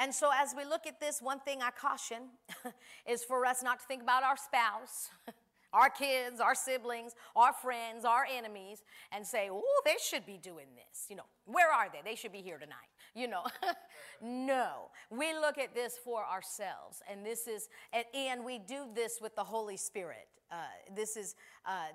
[0.00, 2.30] And so, as we look at this, one thing I caution
[3.06, 5.10] is for us not to think about our spouse,
[5.74, 8.82] our kids, our siblings, our friends, our enemies,
[9.12, 11.04] and say, oh, they should be doing this.
[11.10, 12.00] You know, where are they?
[12.02, 12.88] They should be here tonight.
[13.14, 13.42] You know,
[14.22, 14.88] no.
[15.10, 19.44] We look at this for ourselves, and this is, and, we do this with the
[19.44, 20.28] Holy Spirit.
[20.50, 20.64] Uh,
[20.96, 21.34] this is,
[21.66, 21.88] uh,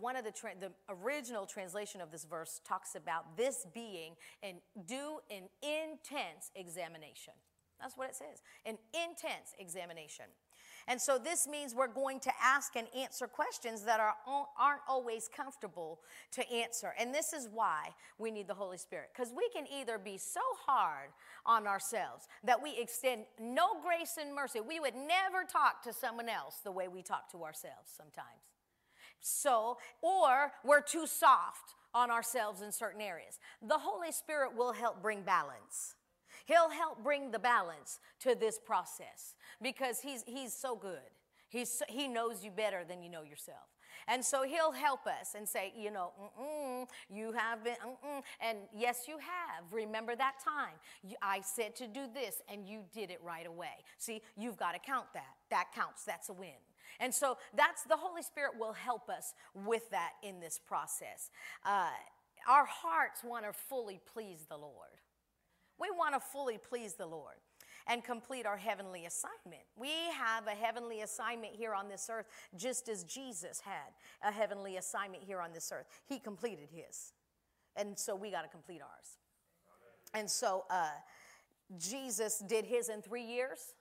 [0.00, 4.58] one of the, tra- the original translation of this verse talks about this being and
[4.86, 7.34] do an intense examination.
[7.80, 10.26] That's what it says an intense examination.
[10.88, 14.14] And so this means we're going to ask and answer questions that are,
[14.56, 15.98] aren't always comfortable
[16.32, 16.94] to answer.
[16.98, 19.08] And this is why we need the Holy Spirit.
[19.12, 21.10] Because we can either be so hard
[21.44, 24.60] on ourselves that we extend no grace and mercy.
[24.60, 28.55] We would never talk to someone else the way we talk to ourselves sometimes.
[29.26, 33.40] So, or we're too soft on ourselves in certain areas.
[33.60, 35.96] The Holy Spirit will help bring balance.
[36.44, 41.10] He'll help bring the balance to this process because he's, he's so good.
[41.48, 43.66] He's, he knows you better than you know yourself.
[44.06, 48.22] And so he'll help us and say, you know, mm-mm, you have been, mm-mm.
[48.40, 49.64] and yes, you have.
[49.72, 50.74] Remember that time.
[51.20, 53.82] I said to do this, and you did it right away.
[53.98, 55.34] See, you've got to count that.
[55.50, 56.04] That counts.
[56.04, 56.50] That's a win.
[57.00, 61.30] And so that's the Holy Spirit will help us with that in this process.
[61.64, 61.90] Uh,
[62.48, 65.00] our hearts want to fully please the Lord.
[65.78, 67.36] We want to fully please the Lord
[67.86, 69.62] and complete our heavenly assignment.
[69.76, 74.76] We have a heavenly assignment here on this earth, just as Jesus had a heavenly
[74.76, 75.86] assignment here on this earth.
[76.06, 77.12] He completed his.
[77.76, 79.18] And so we got to complete ours.
[80.14, 80.88] And so uh,
[81.78, 83.74] Jesus did his in three years.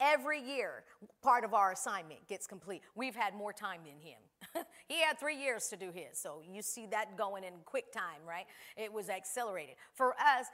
[0.00, 0.84] Every year,
[1.22, 2.82] part of our assignment gets complete.
[2.94, 4.64] We've had more time than him.
[4.88, 6.18] he had three years to do his.
[6.18, 8.44] So you see that going in quick time, right?
[8.76, 9.76] It was accelerated.
[9.94, 10.46] For us,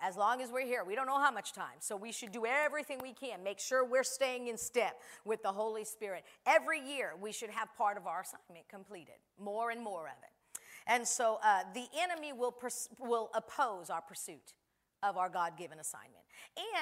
[0.00, 1.76] as long as we're here, we don't know how much time.
[1.80, 3.42] So we should do everything we can.
[3.42, 6.24] Make sure we're staying in step with the Holy Spirit.
[6.46, 10.60] Every year, we should have part of our assignment completed, more and more of it.
[10.86, 12.54] And so uh, the enemy will,
[13.00, 14.52] will oppose our pursuit
[15.04, 16.24] of our God given assignment.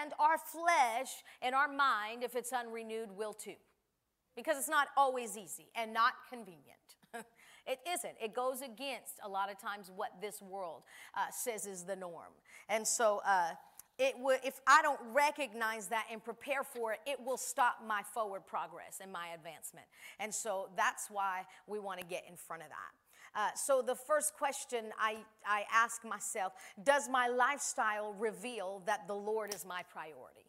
[0.02, 1.10] And our flesh
[1.42, 3.56] and our mind, if it's unrenewed, will too.
[4.36, 6.62] Because it's not always easy and not convenient.
[7.66, 8.14] it isn't.
[8.22, 10.82] It goes against a lot of times what this world
[11.14, 12.32] uh, says is the norm.
[12.68, 13.50] And so, uh,
[13.98, 18.46] it if I don't recognize that and prepare for it, it will stop my forward
[18.46, 19.86] progress and my advancement.
[20.18, 23.01] And so that's why we want to get in front of that.
[23.34, 25.16] Uh, so the first question I,
[25.46, 30.42] I ask myself does my lifestyle reveal that the Lord is my priority?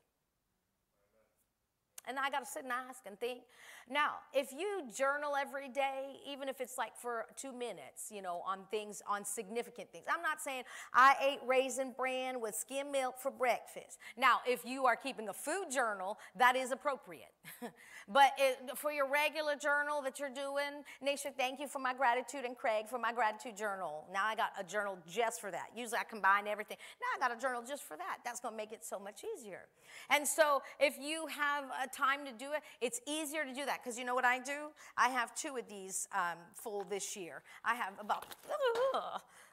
[2.08, 3.44] And I got to sit and ask and think.
[3.90, 8.42] Now, if you journal every day, even if it's like for two minutes, you know,
[8.46, 13.16] on things, on significant things, I'm not saying I ate raisin bran with skim milk
[13.20, 13.98] for breakfast.
[14.18, 17.32] Now, if you are keeping a food journal, that is appropriate.
[18.08, 22.46] but it, for your regular journal that you're doing, Nisha, thank you for my gratitude
[22.46, 24.06] and Craig for my gratitude journal.
[24.14, 25.68] Now I got a journal just for that.
[25.76, 26.78] Usually I combine everything.
[27.02, 28.20] Now I got a journal just for that.
[28.24, 29.62] That's going to make it so much easier.
[30.10, 33.73] And so if you have a time to do it, it's easier to do that
[33.82, 34.72] because you know what I do?
[34.98, 37.42] I have two of these um, full this year.
[37.64, 38.36] I have about,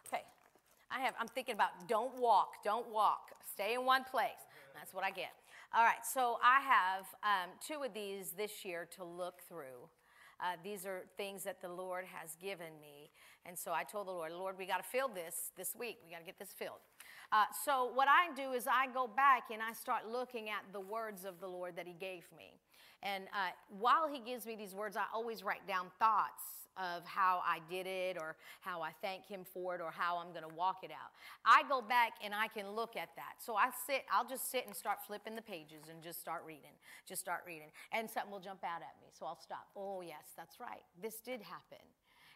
[0.07, 0.23] okay,
[0.91, 4.31] I have, I'm thinking about don't walk, don't walk, stay in one place.
[4.75, 5.33] That's what I get.
[5.75, 9.89] All right, so I have um, two of these this year to look through.
[10.41, 13.11] Uh, these are things that the Lord has given me.
[13.47, 15.99] And so I told the Lord, Lord, we got to fill this this week.
[16.05, 16.81] We got to get this filled.
[17.33, 20.81] Uh, so what I do is I go back and I start looking at the
[20.81, 22.53] words of the Lord that He gave me.
[23.03, 26.43] And uh, while He gives me these words, I always write down thoughts
[26.77, 30.31] of how I did it or how I thank Him for it or how I'm
[30.31, 31.11] going to walk it out.
[31.45, 33.35] I go back and I can look at that.
[33.39, 36.73] So I sit, I'll just sit and start flipping the pages and just start reading,
[37.07, 37.69] just start reading.
[37.93, 39.09] And something will jump out at me.
[39.13, 39.67] So I'll stop.
[39.77, 40.83] Oh, yes, that's right.
[41.03, 41.85] This did happen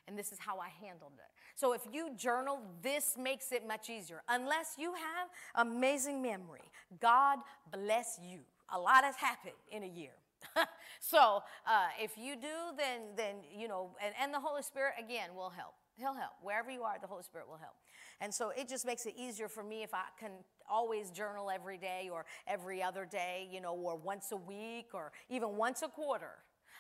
[0.07, 1.31] and this is how I handled it.
[1.55, 4.22] So if you journal, this makes it much easier.
[4.29, 5.29] Unless you have
[5.66, 6.61] amazing memory,
[7.00, 7.38] God
[7.72, 8.40] bless you.
[8.74, 10.12] A lot has happened in a year.
[11.00, 15.35] so uh, if you do, then then you know, and, and the Holy Spirit again
[15.35, 15.74] will help.
[15.96, 16.33] He'll help.
[16.42, 17.74] Wherever you are, the Holy Spirit will help.
[18.20, 20.33] And so it just makes it easier for me if I can
[20.68, 25.12] always journal every day or every other day, you know, or once a week or
[25.28, 26.33] even once a quarter.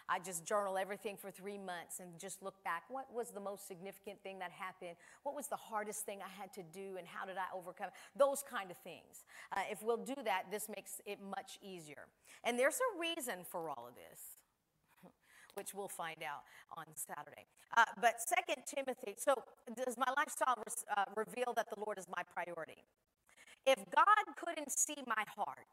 [0.08, 2.84] I just journal everything for three months and just look back.
[2.88, 4.96] What was the most significant thing that happened?
[5.22, 7.88] What was the hardest thing I had to do and how did I overcome?
[8.14, 9.24] Those kind of things.
[9.50, 12.06] Uh, if we'll do that, this makes it much easier.
[12.44, 14.36] And there's a reason for all of this.
[15.54, 16.42] Which we'll find out
[16.76, 17.46] on Saturday.
[17.74, 19.34] Uh, but Second Timothy, so
[19.74, 20.62] does my lifestyle
[20.94, 22.84] uh, reveal that the Lord is my priority?
[23.66, 25.72] If God couldn't see my heart,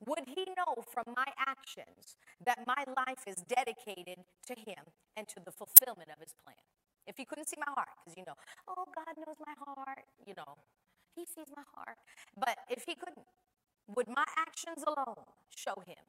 [0.00, 5.40] would he know from my actions that my life is dedicated to him and to
[5.44, 6.58] the fulfillment of his plan?
[7.06, 8.34] If he couldn't see my heart, because you know,
[8.68, 10.56] oh, God knows my heart, you know,
[11.14, 11.98] he sees my heart.
[12.36, 13.28] But if he couldn't,
[13.86, 16.00] would my actions alone show him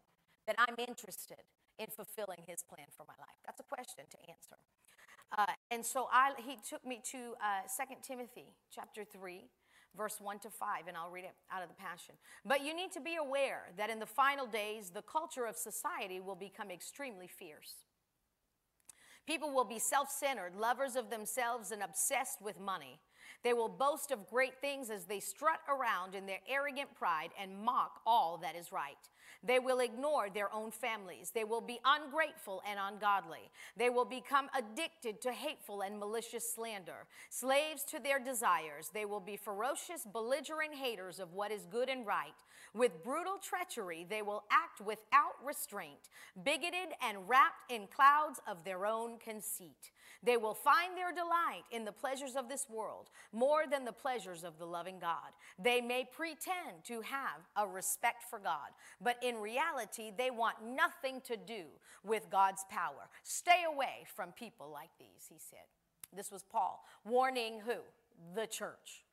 [0.48, 1.44] that I'm interested
[1.78, 3.38] in fulfilling his plan for my life?
[3.46, 4.58] That's a question to answer.
[5.36, 9.44] Uh, and so I, he took me to uh, 2 Timothy chapter 3,
[9.96, 12.16] verse 1 to 5, and I'll read it out of the Passion.
[12.46, 16.20] But you need to be aware that in the final days, the culture of society
[16.20, 17.86] will become extremely fierce.
[19.28, 23.00] People will be self centered, lovers of themselves, and obsessed with money.
[23.44, 27.58] They will boast of great things as they strut around in their arrogant pride and
[27.58, 28.98] mock all that is right.
[29.44, 31.32] They will ignore their own families.
[31.34, 33.52] They will be ungrateful and ungodly.
[33.78, 38.90] They will become addicted to hateful and malicious slander, slaves to their desires.
[38.94, 42.34] They will be ferocious, belligerent haters of what is good and right.
[42.74, 46.10] With brutal treachery, they will act without restraint,
[46.44, 49.92] bigoted and wrapped in clouds of their own conceit.
[50.26, 54.44] They will find their delight in the pleasures of this world more than the pleasures
[54.44, 55.32] of the loving God.
[55.60, 61.22] They may pretend to have a respect for God, but in reality, they want nothing
[61.26, 61.66] to do
[62.04, 63.08] with God's power.
[63.24, 65.66] Stay away from people like these, he said.
[66.16, 67.78] This was Paul warning who?
[68.34, 69.04] The church.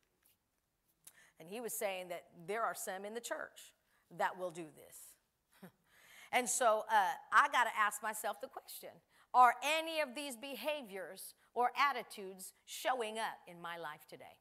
[1.39, 3.75] And he was saying that there are some in the church
[4.17, 5.71] that will do this.
[6.33, 8.91] and so uh, I got to ask myself the question
[9.35, 14.37] are any of these behaviors or attitudes showing up in my life today?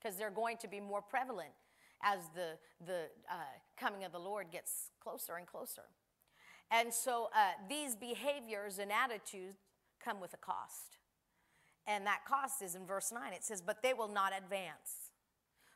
[0.00, 1.52] Because they're going to be more prevalent
[2.02, 3.34] as the, the uh,
[3.78, 5.82] coming of the Lord gets closer and closer.
[6.70, 9.58] And so uh, these behaviors and attitudes
[10.02, 10.98] come with a cost.
[11.86, 13.32] And that cost is in verse 9.
[13.32, 15.10] It says, But they will not advance.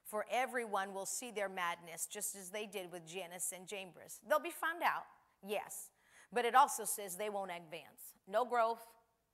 [0.04, 4.20] For everyone will see their madness, just as they did with Jannes and Jambres.
[4.28, 5.04] They'll be found out,
[5.44, 5.90] yes,
[6.34, 8.14] but it also says they won't advance.
[8.28, 8.84] No growth,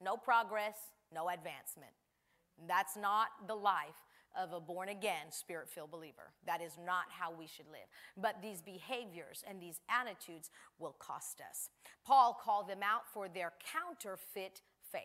[0.03, 0.77] no progress,
[1.13, 1.93] no advancement.
[2.69, 4.05] That's not the life
[4.39, 6.33] of a born again, spirit filled believer.
[6.47, 7.89] That is not how we should live.
[8.17, 11.71] But these behaviors and these attitudes will cost us.
[12.05, 14.61] Paul called them out for their counterfeit
[14.93, 15.03] faith.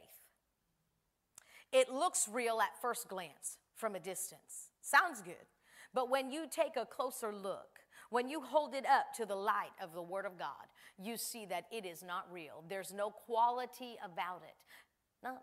[1.71, 4.69] It looks real at first glance from a distance.
[4.81, 5.35] Sounds good.
[5.93, 7.79] But when you take a closer look,
[8.09, 10.67] when you hold it up to the light of the Word of God,
[11.01, 12.63] you see that it is not real.
[12.69, 14.55] There's no quality about it.
[15.23, 15.37] None.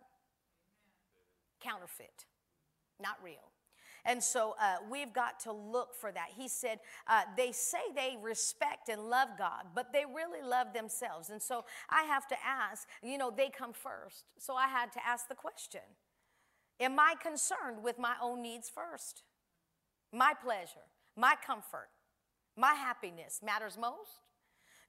[1.60, 2.26] counterfeit,
[3.00, 3.52] not real.
[4.04, 6.28] And so uh, we've got to look for that.
[6.36, 11.30] He said, uh, they say they respect and love God, but they really love themselves.
[11.30, 14.24] And so I have to ask, you know, they come first.
[14.38, 15.82] So I had to ask the question
[16.80, 19.22] Am I concerned with my own needs first?
[20.12, 20.86] My pleasure,
[21.16, 21.88] my comfort,
[22.56, 24.21] my happiness matters most?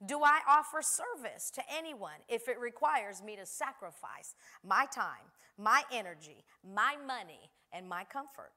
[0.06, 5.84] Do I offer service to anyone if it requires me to sacrifice my time, my
[5.92, 8.52] energy, my money, and my comfort?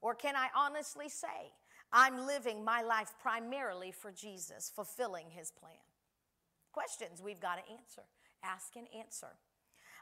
[0.00, 1.52] Or can I honestly say,
[1.92, 5.74] I'm living my life primarily for Jesus, fulfilling his plan?
[6.72, 8.02] Questions we've got to answer.
[8.44, 9.28] Ask and answer.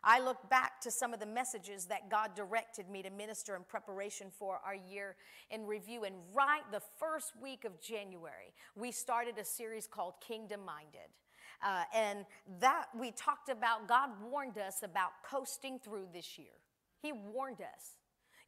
[0.02, 3.62] I look back to some of the messages that God directed me to minister in
[3.64, 5.16] preparation for our year
[5.50, 6.04] in review.
[6.04, 11.10] And right the first week of January, we started a series called Kingdom Minded.
[11.62, 12.24] Uh, and
[12.60, 16.56] that we talked about, God warned us about coasting through this year.
[17.02, 17.96] He warned us.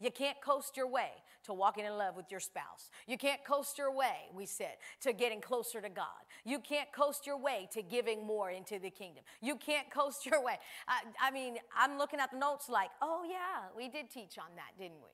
[0.03, 1.11] You can't coast your way
[1.44, 2.90] to walking in love with your spouse.
[3.07, 6.07] You can't coast your way, we said, to getting closer to God.
[6.44, 9.22] You can't coast your way to giving more into the kingdom.
[9.40, 10.57] You can't coast your way.
[10.88, 14.57] I, I mean, I'm looking at the notes like, oh, yeah, we did teach on
[14.57, 15.11] that, didn't we?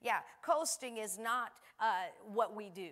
[0.00, 1.50] Yeah, coasting is not
[1.80, 2.90] uh, what we do.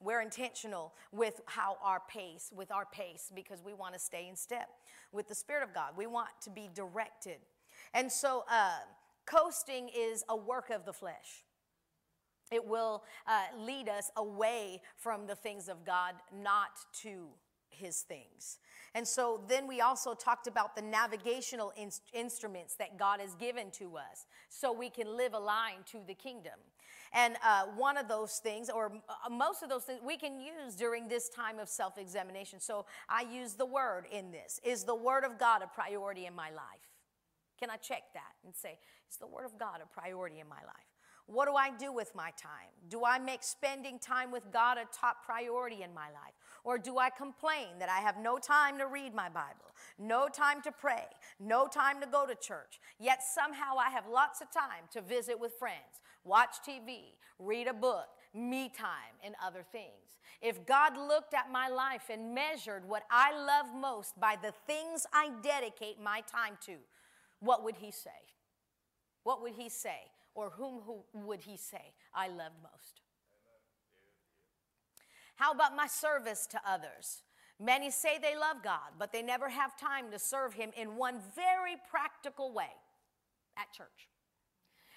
[0.00, 4.36] We're intentional with how our pace, with our pace, because we want to stay in
[4.36, 4.68] step
[5.12, 5.92] with the Spirit of God.
[5.94, 7.36] We want to be directed.
[7.92, 8.78] And so, uh,
[9.26, 11.44] Coasting is a work of the flesh.
[12.50, 16.70] It will uh, lead us away from the things of God, not
[17.02, 17.28] to
[17.70, 18.58] his things.
[18.94, 23.70] And so then we also talked about the navigational in- instruments that God has given
[23.72, 26.58] to us so we can live aligned to the kingdom.
[27.14, 30.76] And uh, one of those things, or uh, most of those things, we can use
[30.76, 32.60] during this time of self examination.
[32.60, 34.60] So I use the word in this.
[34.64, 36.91] Is the word of God a priority in my life?
[37.62, 38.76] Can I check that and say,
[39.08, 40.90] is the Word of God a priority in my life?
[41.26, 42.74] What do I do with my time?
[42.88, 46.34] Do I make spending time with God a top priority in my life?
[46.64, 50.60] Or do I complain that I have no time to read my Bible, no time
[50.62, 51.04] to pray,
[51.38, 55.38] no time to go to church, yet somehow I have lots of time to visit
[55.38, 60.18] with friends, watch TV, read a book, me time, and other things?
[60.40, 65.06] If God looked at my life and measured what I love most by the things
[65.12, 66.78] I dedicate my time to,
[67.42, 68.10] what would he say?
[69.24, 69.98] What would he say?
[70.34, 73.02] Or whom who would he say I loved most?
[75.36, 77.22] How about my service to others?
[77.58, 81.20] Many say they love God, but they never have time to serve Him in one
[81.34, 82.70] very practical way
[83.56, 84.08] at church.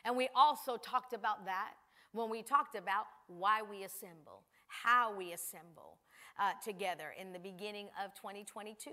[0.04, 1.74] And we also talked about that
[2.12, 5.98] when we talked about why we assemble, how we assemble
[6.40, 8.92] uh, together in the beginning of 2022.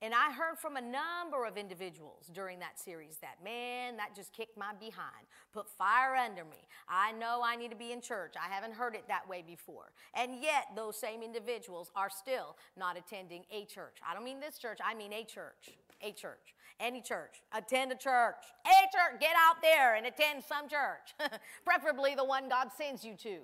[0.00, 4.32] And I heard from a number of individuals during that series that, man, that just
[4.32, 6.68] kicked my behind, put fire under me.
[6.88, 8.34] I know I need to be in church.
[8.40, 9.90] I haven't heard it that way before.
[10.14, 13.96] And yet, those same individuals are still not attending a church.
[14.08, 15.70] I don't mean this church, I mean a church.
[16.00, 16.54] A church.
[16.78, 17.42] Any church.
[17.52, 18.36] Attend a church.
[18.66, 19.20] A church.
[19.20, 21.12] Get out there and attend some church,
[21.64, 23.38] preferably the one God sends you to.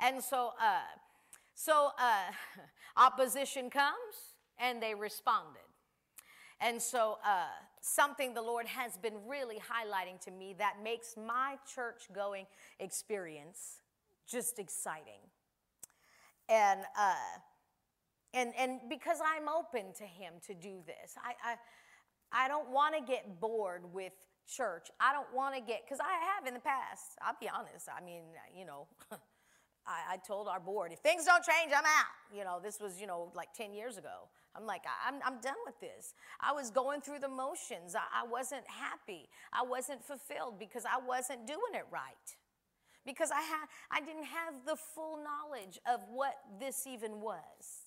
[0.00, 0.80] And so, uh,
[1.54, 2.32] so uh,
[2.98, 5.65] opposition comes and they responded.
[6.60, 7.46] And so, uh,
[7.80, 12.46] something the Lord has been really highlighting to me that makes my church going
[12.80, 13.82] experience
[14.26, 15.20] just exciting.
[16.48, 17.14] And, uh,
[18.34, 22.94] and, and because I'm open to Him to do this, I, I, I don't want
[22.96, 24.12] to get bored with
[24.46, 24.88] church.
[25.00, 27.88] I don't want to get, because I have in the past, I'll be honest.
[27.88, 28.22] I mean,
[28.56, 28.86] you know,
[29.86, 32.36] I, I, told our board, if things don't change, I'm out.
[32.36, 34.28] You know, this was, you know, like 10 years ago.
[34.56, 36.14] I'm like, I'm, I'm done with this.
[36.40, 37.94] I was going through the motions.
[37.94, 39.28] I, I wasn't happy.
[39.52, 42.36] I wasn't fulfilled because I wasn't doing it right.
[43.04, 47.86] Because I, had, I didn't have the full knowledge of what this even was.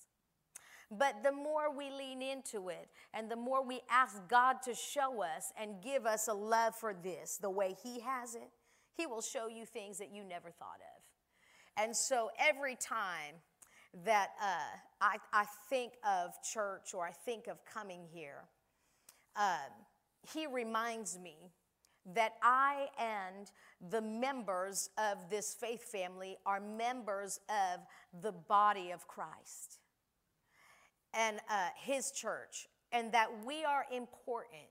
[0.90, 5.22] But the more we lean into it and the more we ask God to show
[5.22, 8.50] us and give us a love for this the way He has it,
[8.96, 11.82] He will show you things that you never thought of.
[11.82, 13.36] And so every time
[14.04, 18.44] that uh, I, I, think of church or I think of coming here,
[19.36, 19.72] um,
[20.32, 21.36] he reminds me
[22.14, 23.50] that I and
[23.90, 27.80] the members of this faith family are members of
[28.22, 29.78] the body of Christ
[31.12, 34.70] and uh, his church, and that we are important,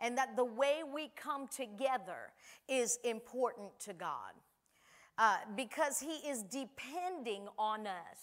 [0.00, 2.32] and that the way we come together
[2.68, 4.32] is important to God
[5.20, 8.18] uh, because He is depending on us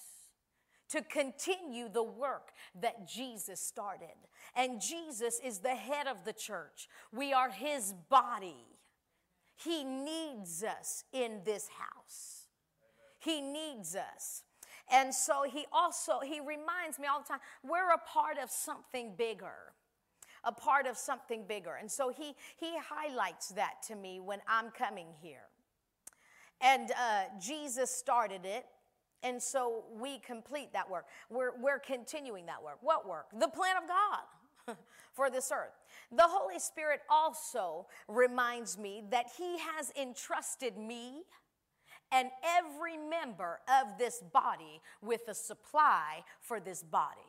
[0.90, 2.50] to continue the work
[2.82, 4.16] that Jesus started.
[4.56, 8.66] And Jesus is the head of the church, we are His body.
[9.56, 12.46] He needs us in this house.
[13.20, 14.44] He needs us.
[14.92, 19.16] And so he also he reminds me all the time we're a part of something
[19.18, 19.74] bigger.
[20.44, 21.74] A part of something bigger.
[21.80, 25.50] And so he he highlights that to me when I'm coming here.
[26.62, 28.66] And uh, Jesus started it.
[29.24, 31.06] And so we complete that work.
[31.30, 32.78] We're, we're continuing that work.
[32.82, 33.28] What work?
[33.38, 34.78] The plan of God
[35.14, 35.74] for this earth.
[36.12, 41.24] The Holy Spirit also reminds me that He has entrusted me
[42.12, 47.20] and every member of this body with a supply for this body.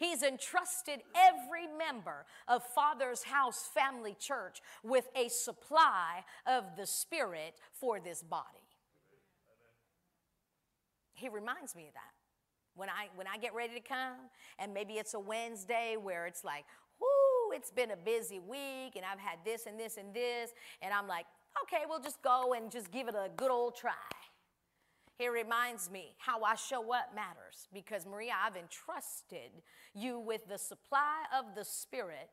[0.00, 7.54] He's entrusted every member of Father's House Family Church with a supply of the Spirit
[7.74, 8.46] for this body.
[11.12, 12.14] He reminds me of that.
[12.76, 14.16] When I, when I get ready to come,
[14.58, 16.64] and maybe it's a Wednesday where it's like,
[16.98, 20.94] whoo, it's been a busy week, and I've had this and this and this, and
[20.94, 21.26] I'm like,
[21.64, 23.92] okay, we'll just go and just give it a good old try.
[25.20, 29.50] He reminds me how I show up matters because, Maria, I've entrusted
[29.94, 32.30] you with the supply of the Spirit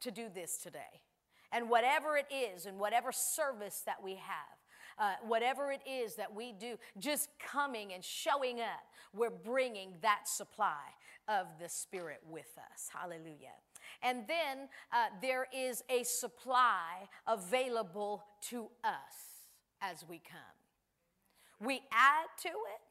[0.00, 1.04] to do this today.
[1.52, 4.58] And whatever it is, and whatever service that we have,
[4.98, 8.82] uh, whatever it is that we do, just coming and showing up,
[9.14, 10.82] we're bringing that supply
[11.28, 12.90] of the Spirit with us.
[12.92, 13.54] Hallelujah.
[14.02, 19.46] And then uh, there is a supply available to us
[19.80, 20.55] as we come.
[21.60, 22.82] We add to it.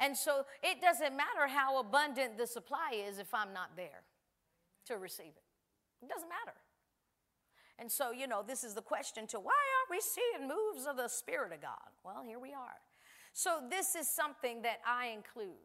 [0.00, 4.02] And so it doesn't matter how abundant the supply is if I'm not there
[4.86, 5.44] to receive it.
[6.02, 6.56] It doesn't matter.
[7.78, 10.96] And so, you know, this is the question to why aren't we seeing moves of
[10.96, 11.90] the Spirit of God?
[12.04, 12.78] Well, here we are.
[13.32, 15.58] So, this is something that I include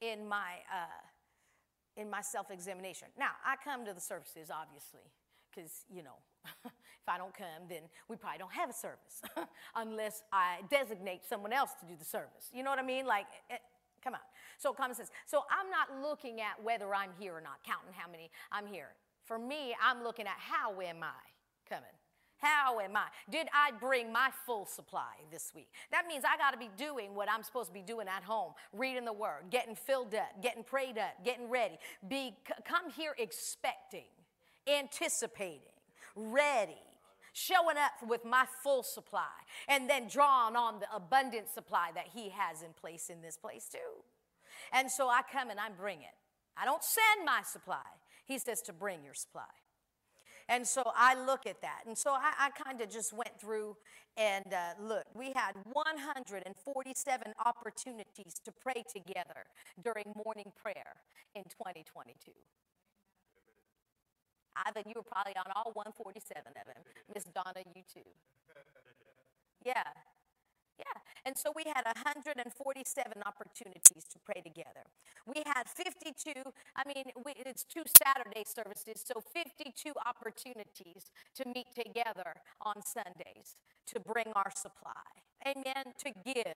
[0.00, 3.08] in my, uh, in my self examination.
[3.16, 5.12] Now, I come to the services, obviously,
[5.50, 6.16] because, you know,
[6.64, 9.22] if I don't come, then we probably don't have a service
[9.76, 12.50] unless I designate someone else to do the service.
[12.52, 13.06] You know what I mean?
[13.06, 13.58] Like, it, eh, eh,
[14.02, 14.20] come on.
[14.58, 15.10] So, common sense.
[15.26, 18.94] So, I'm not looking at whether I'm here or not, counting how many I'm here.
[19.24, 21.36] For me, I'm looking at how am I?
[21.68, 21.84] coming?
[22.38, 23.06] How am I?
[23.30, 25.68] Did I bring my full supply this week?
[25.90, 28.52] That means I got to be doing what I'm supposed to be doing at home,
[28.72, 31.78] reading the word, getting filled up, getting prayed up, getting ready.
[32.06, 32.34] Be
[32.66, 34.04] come here expecting,
[34.68, 35.60] anticipating,
[36.16, 36.82] ready,
[37.32, 39.36] showing up with my full supply,
[39.68, 43.68] and then drawing on the abundant supply that he has in place in this place
[43.68, 44.02] too.
[44.72, 46.16] And so I come and I bring it.
[46.56, 47.84] I don't send my supply.
[48.24, 49.44] He says to bring your supply.
[50.48, 51.82] And so I look at that.
[51.86, 53.76] And so I, I kind of just went through
[54.16, 59.44] and uh, look, we had 147 opportunities to pray together
[59.82, 60.96] during morning prayer
[61.34, 62.32] in 2022.
[64.64, 66.82] Ivan, you were probably on all 147 of them.
[67.12, 68.06] Miss Donna, you too.
[69.64, 69.82] Yeah,
[70.78, 70.96] yeah.
[71.24, 72.46] And so we had 147
[73.26, 74.86] opportunities to pray together.
[75.26, 76.32] We had 52,
[76.76, 83.56] I mean, we, it's two Saturday services, so 52 opportunities to meet together on Sundays
[83.88, 85.25] to bring our supply.
[85.46, 85.94] Amen.
[86.04, 86.54] To give,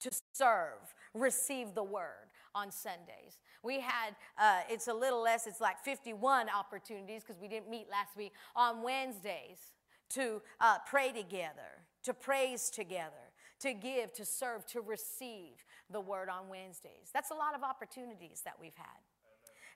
[0.00, 3.38] to serve, receive the word on Sundays.
[3.62, 7.86] We had, uh, it's a little less, it's like 51 opportunities because we didn't meet
[7.90, 9.72] last week on Wednesdays
[10.10, 13.32] to uh, pray together, to praise together
[13.62, 17.10] to give, to serve, to receive the word on Wednesdays.
[17.14, 19.00] That's a lot of opportunities that we've had.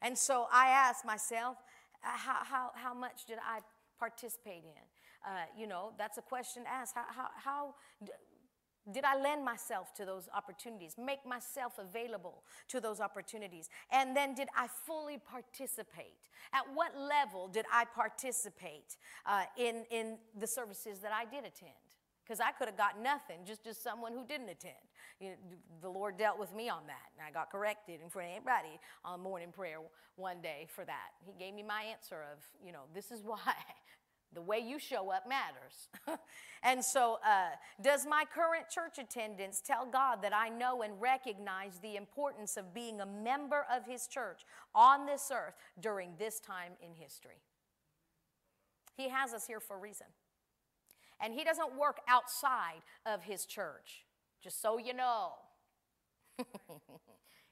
[0.03, 1.57] And so I asked myself,
[2.05, 3.61] uh, how, how, how much did I
[3.99, 4.83] participate in?
[5.27, 6.95] Uh, you know, that's a question to ask.
[6.95, 7.75] How, how, how
[8.93, 13.69] did I lend myself to those opportunities, make myself available to those opportunities?
[13.91, 16.29] And then did I fully participate?
[16.53, 21.75] At what level did I participate uh, in, in the services that I did attend?
[22.27, 24.75] because I could have got nothing, just as someone who didn't attend.
[25.21, 25.37] You know,
[25.81, 28.81] the Lord dealt with me on that, and I got corrected in front of everybody
[29.05, 29.79] on morning prayer
[30.17, 31.11] one day for that.
[31.25, 33.55] He gave me my answer of, you know, this is why.
[34.35, 35.89] The way you show up matters.
[36.63, 37.51] and so, uh,
[37.83, 42.75] does my current church attendance tell God that I know and recognize the importance of
[42.75, 44.43] being a member of His church
[44.75, 47.41] on this earth during this time in history?
[48.97, 50.07] He has us here for a reason.
[51.21, 54.05] And he doesn't work outside of his church,
[54.43, 55.33] just so you know.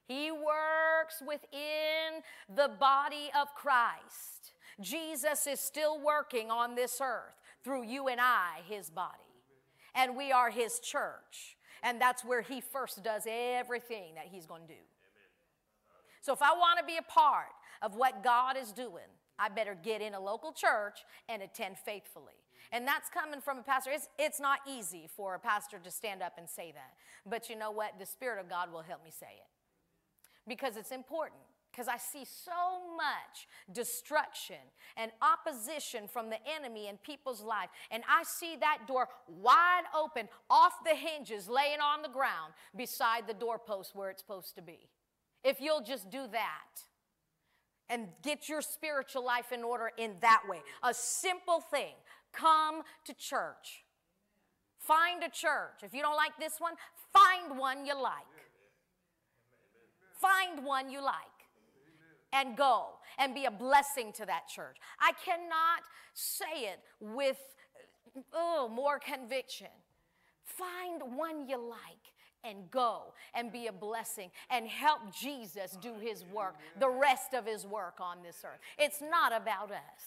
[0.07, 2.21] he works within
[2.53, 4.51] the body of Christ.
[4.81, 9.13] Jesus is still working on this earth through you and I, his body.
[9.93, 11.57] And we are his church.
[11.81, 14.79] And that's where he first does everything that he's going to do.
[16.21, 19.75] So if I want to be a part of what God is doing, I better
[19.75, 20.99] get in a local church
[21.29, 22.33] and attend faithfully.
[22.71, 23.91] And that's coming from a pastor.
[23.91, 26.93] It's, it's not easy for a pastor to stand up and say that.
[27.25, 27.99] But you know what?
[27.99, 29.47] The Spirit of God will help me say it
[30.47, 31.39] because it's important.
[31.75, 34.55] Because I see so much destruction
[34.95, 37.67] and opposition from the enemy in people's life.
[37.91, 43.27] And I see that door wide open, off the hinges, laying on the ground beside
[43.27, 44.87] the doorpost where it's supposed to be.
[45.43, 46.81] If you'll just do that
[47.89, 50.61] and get your spiritual life in order in that way.
[50.81, 51.93] A simple thing
[52.31, 53.83] come to church.
[54.79, 55.83] Find a church.
[55.83, 56.75] If you don't like this one,
[57.11, 58.23] find one you like.
[60.21, 61.34] Find one you like
[62.35, 64.77] and go and be a blessing to that church.
[64.99, 65.81] I cannot
[66.13, 67.37] say it with
[68.33, 69.67] oh, more conviction.
[70.43, 71.79] Find one you like
[72.43, 77.45] and go and be a blessing and help Jesus do his work, the rest of
[77.45, 78.59] his work on this earth.
[78.77, 80.03] It's not about us.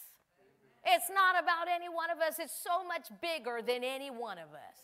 [0.87, 2.39] It's not about any one of us.
[2.39, 4.79] It's so much bigger than any one of us.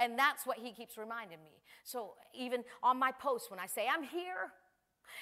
[0.00, 1.62] And that's what he keeps reminding me.
[1.84, 4.52] So even on my post, when I say, I'm here,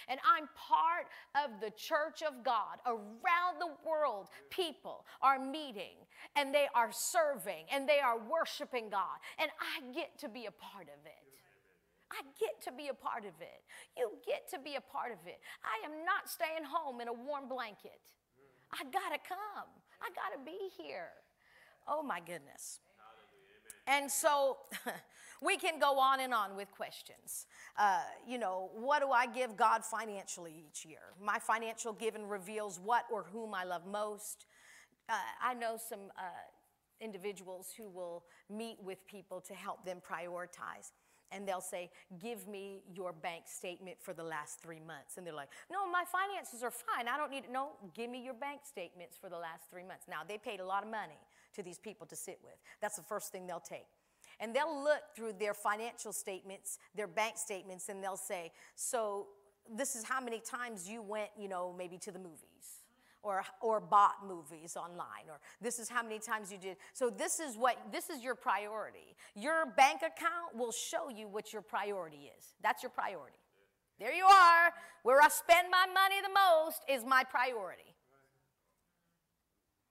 [0.08, 2.78] and I'm part of the church of God.
[2.86, 5.96] Around the world, people are meeting
[6.34, 9.18] and they are serving and they are worshiping God.
[9.38, 11.26] And I get to be a part of it.
[12.10, 13.60] I get to be a part of it.
[13.96, 15.40] You get to be a part of it.
[15.64, 18.14] I am not staying home in a warm blanket.
[18.72, 19.70] I gotta come.
[20.00, 21.10] I gotta be here.
[21.88, 22.80] Oh my goodness.
[23.86, 24.58] And so
[25.42, 27.46] we can go on and on with questions.
[27.78, 31.14] Uh, you know, what do I give God financially each year?
[31.22, 34.46] My financial giving reveals what or whom I love most.
[35.08, 36.22] Uh, I know some uh,
[37.00, 40.90] individuals who will meet with people to help them prioritize
[41.32, 45.16] and they'll say, Give me your bank statement for the last three months.
[45.16, 47.08] And they're like, No, my finances are fine.
[47.08, 47.52] I don't need it.
[47.52, 50.04] No, give me your bank statements for the last three months.
[50.08, 51.18] Now, they paid a lot of money
[51.56, 52.54] to these people to sit with.
[52.80, 53.86] That's the first thing they'll take.
[54.38, 59.28] And they'll look through their financial statements, their bank statements, and they'll say, So
[59.74, 62.84] this is how many times you went, you know, maybe to the movies
[63.22, 66.76] or, or bought movies online or this is how many times you did.
[66.92, 69.16] So this is what this is your priority.
[69.34, 72.54] Your bank account will show you what your priority is.
[72.62, 73.38] That's your priority.
[73.98, 74.72] There you are.
[75.02, 77.95] Where i spend my money the most is my priority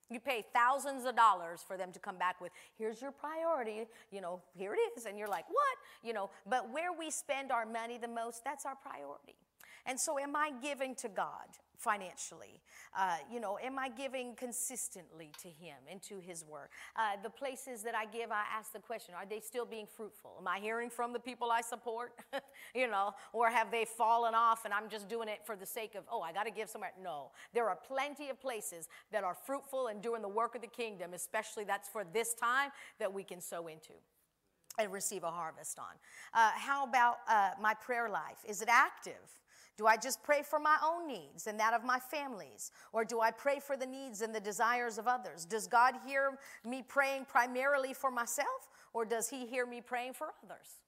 [0.09, 4.21] you pay thousands of dollars for them to come back with, here's your priority, you
[4.21, 5.05] know, here it is.
[5.05, 5.77] And you're like, what?
[6.03, 9.35] You know, but where we spend our money the most, that's our priority.
[9.85, 11.47] And so, am I giving to God
[11.77, 12.61] financially?
[12.97, 16.69] Uh, you know, am I giving consistently to Him and to His Word?
[16.95, 20.35] Uh, the places that I give, I ask the question are they still being fruitful?
[20.39, 22.13] Am I hearing from the people I support?
[22.75, 25.95] you know, or have they fallen off and I'm just doing it for the sake
[25.95, 26.91] of, oh, I got to give somewhere?
[27.01, 27.31] No.
[27.53, 31.13] There are plenty of places that are fruitful and doing the work of the kingdom,
[31.13, 33.93] especially that's for this time that we can sow into
[34.77, 35.85] and receive a harvest on.
[36.33, 38.39] Uh, how about uh, my prayer life?
[38.47, 39.13] Is it active?
[39.77, 42.71] Do I just pray for my own needs and that of my families?
[42.93, 45.43] Or do I pray for the needs and the desires of others?
[45.43, 50.27] Does God hear me praying primarily for myself, or does He hear me praying for
[50.43, 50.79] others?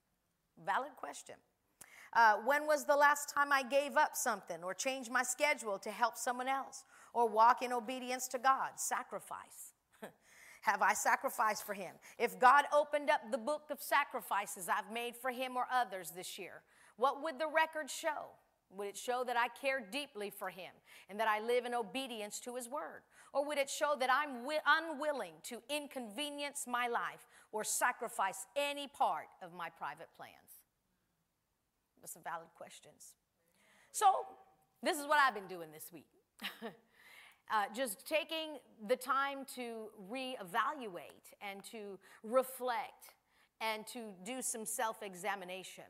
[0.64, 1.34] Valid question.
[2.14, 5.90] Uh, when was the last time I gave up something or changed my schedule to
[5.90, 8.70] help someone else or walk in obedience to God?
[8.76, 9.74] Sacrifice.
[10.62, 11.94] Have I sacrificed for Him?
[12.18, 16.38] If God opened up the book of sacrifices I've made for Him or others this
[16.38, 16.62] year,
[16.96, 18.30] what would the record show?
[18.76, 20.72] Would it show that I care deeply for him
[21.08, 23.02] and that I live in obedience to his word?
[23.32, 28.86] Or would it show that I'm wi- unwilling to inconvenience my life or sacrifice any
[28.86, 30.32] part of my private plans?
[32.00, 33.14] Those are valid questions.
[33.90, 34.06] So,
[34.82, 36.06] this is what I've been doing this week.
[36.62, 43.14] uh, just taking the time to reevaluate and to reflect
[43.60, 45.84] and to do some self examination.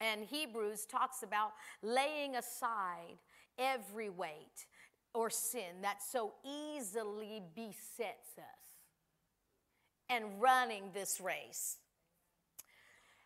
[0.00, 3.18] And Hebrews talks about laying aside
[3.58, 4.66] every weight
[5.12, 8.60] or sin that so easily besets us
[10.08, 11.76] and running this race.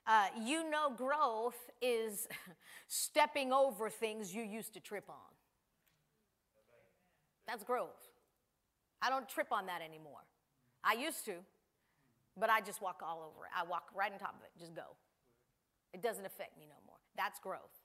[0.06, 2.28] Uh, you know, growth is
[2.88, 5.14] stepping over things you used to trip on.
[7.46, 7.90] That's growth.
[9.00, 10.24] I don't trip on that anymore.
[10.82, 11.34] I used to,
[12.38, 13.52] but I just walk all over it.
[13.56, 14.96] I walk right on top of it, just go.
[15.94, 16.98] It doesn't affect me no more.
[17.16, 17.80] That's growth.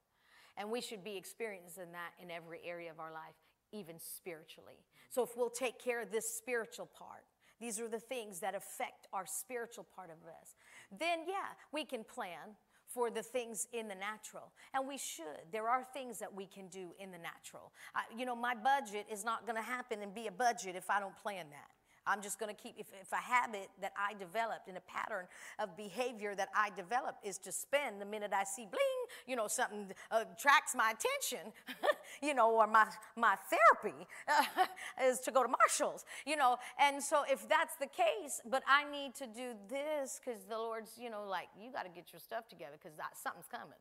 [0.57, 3.35] And we should be experiencing that in every area of our life,
[3.71, 4.83] even spiritually.
[5.09, 7.23] So if we'll take care of this spiritual part,
[7.61, 10.55] these are the things that affect our spiritual part of us,
[10.97, 12.55] then yeah, we can plan
[12.87, 14.51] for the things in the natural.
[14.73, 15.45] And we should.
[15.51, 17.71] There are things that we can do in the natural.
[17.93, 20.89] I, you know, my budget is not going to happen and be a budget if
[20.89, 21.69] I don't plan that.
[22.05, 25.25] I'm just going to keep, if, if a habit that I developed and a pattern
[25.59, 29.47] of behavior that I developed is to spend the minute I see bling, you know,
[29.47, 31.51] something uh, attracts my attention,
[32.21, 32.85] you know, or my,
[33.15, 34.07] my therapy
[35.03, 36.57] is to go to Marshall's, you know.
[36.79, 40.91] And so if that's the case, but I need to do this because the Lord's,
[40.99, 43.79] you know, like, you got to get your stuff together because something's coming.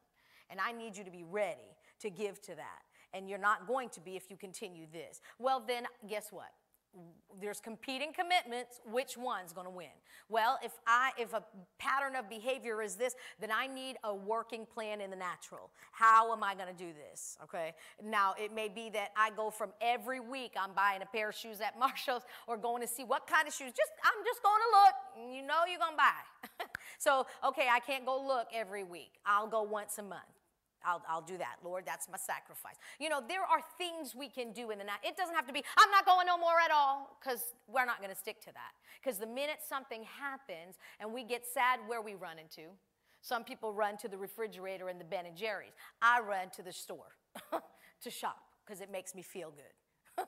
[0.51, 2.83] And I need you to be ready to give to that.
[3.13, 5.21] And you're not going to be if you continue this.
[5.39, 6.51] Well, then, guess what?
[7.41, 9.95] There's competing commitments which one's going to win?
[10.29, 11.43] Well if i if a
[11.79, 15.71] pattern of behavior is this then i need a working plan in the natural.
[15.93, 17.75] How am i going to do this okay?
[18.03, 21.35] Now it may be that i go from every week i'm buying a pair of
[21.35, 24.61] shoes at marshall's or going to see what kind of shoes just i'm just going
[24.61, 25.35] to look.
[25.35, 26.65] You know you're going to buy.
[26.99, 29.13] So okay i can't go look every week.
[29.25, 30.38] I'll go once a month
[30.89, 31.57] I'll, I'll do that.
[31.63, 32.77] Lord, that's my sacrifice.
[32.99, 35.01] You know, there are things we can do in the night.
[35.05, 37.99] It doesn't have to be, I'm not going no more at all, because we're not
[37.99, 38.73] going to stick to that.
[39.03, 42.71] Because the minute something happens and we get sad, where we run into?
[43.21, 45.75] Some people run to the refrigerator and the Ben and Jerry's.
[46.01, 47.17] I run to the store
[48.03, 50.25] to shop because it makes me feel good.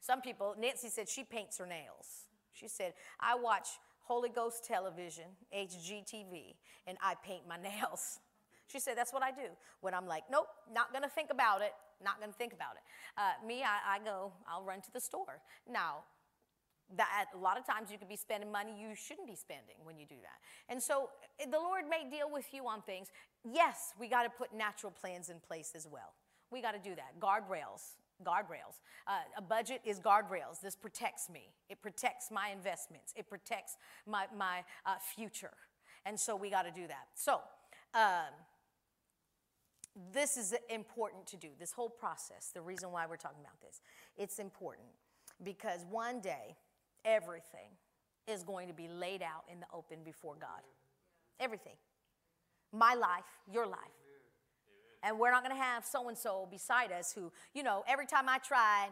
[0.00, 2.26] Some people, Nancy said she paints her nails.
[2.52, 3.68] She said, I watch
[4.00, 5.24] Holy Ghost television,
[5.56, 6.54] HGTV,
[6.86, 8.18] and I paint my nails.
[8.72, 9.48] She said, That's what I do.
[9.80, 12.82] When I'm like, Nope, not to think about it, not to think about it.
[13.18, 15.42] Uh, me, I, I go, I'll run to the store.
[15.70, 16.04] Now,
[16.96, 19.98] that a lot of times you could be spending money you shouldn't be spending when
[19.98, 20.72] you do that.
[20.72, 21.08] And so
[21.40, 23.08] eh, the Lord may deal with you on things.
[23.44, 26.14] Yes, we got to put natural plans in place as well.
[26.50, 27.18] We got to do that.
[27.18, 28.80] Guardrails, guardrails.
[29.06, 30.60] Uh, a budget is guardrails.
[30.62, 31.48] This protects me.
[31.70, 33.14] It protects my investments.
[33.16, 35.54] It protects my, my uh, future.
[36.04, 37.06] And so we got to do that.
[37.14, 37.40] So,
[37.94, 38.34] um,
[40.12, 43.80] this is important to do, this whole process, the reason why we're talking about this.
[44.16, 44.88] It's important
[45.42, 46.56] because one day,
[47.04, 47.70] everything
[48.26, 50.60] is going to be laid out in the open before God.
[51.40, 51.74] Everything.
[52.72, 53.78] My life, your life.
[55.02, 58.06] And we're not going to have so and so beside us who, you know, every
[58.06, 58.90] time I tried,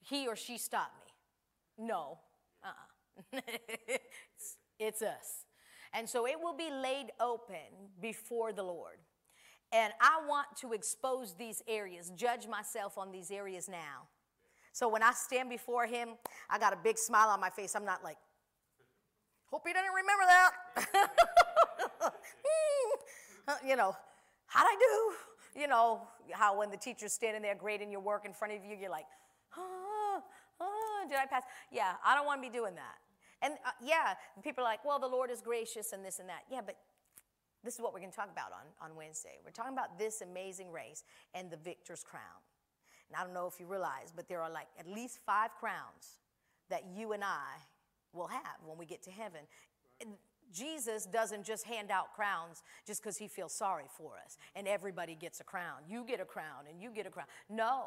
[0.00, 1.86] he or she stopped me.
[1.86, 2.18] No.
[2.64, 3.40] Uh uh-uh.
[3.88, 5.44] it's, it's us.
[5.92, 8.98] And so it will be laid open before the Lord.
[9.72, 14.08] And I want to expose these areas, judge myself on these areas now.
[14.72, 16.10] So when I stand before him,
[16.50, 17.74] I got a big smile on my face.
[17.74, 18.18] I'm not like,
[19.46, 22.12] hope he didn't remember that.
[23.66, 23.96] you know,
[24.46, 25.60] how'd I do?
[25.60, 26.02] You know,
[26.32, 29.06] how when the teacher's standing there grading your work in front of you, you're like,
[29.56, 30.20] oh,
[30.60, 31.44] oh did I pass?
[31.72, 32.98] Yeah, I don't want to be doing that.
[33.42, 36.42] And uh, yeah, people are like, well, the Lord is gracious and this and that.
[36.50, 36.76] Yeah, but
[37.66, 39.38] this is what we're going to talk about on, on Wednesday.
[39.44, 41.04] We're talking about this amazing race
[41.34, 42.22] and the victor's crown.
[43.08, 46.20] And I don't know if you realize, but there are like at least five crowns
[46.70, 47.58] that you and I
[48.12, 49.40] will have when we get to heaven.
[50.52, 55.14] Jesus doesn't just hand out crowns just because he feels sorry for us and everybody
[55.14, 55.78] gets a crown.
[55.88, 57.26] You get a crown and you get a crown.
[57.50, 57.86] No,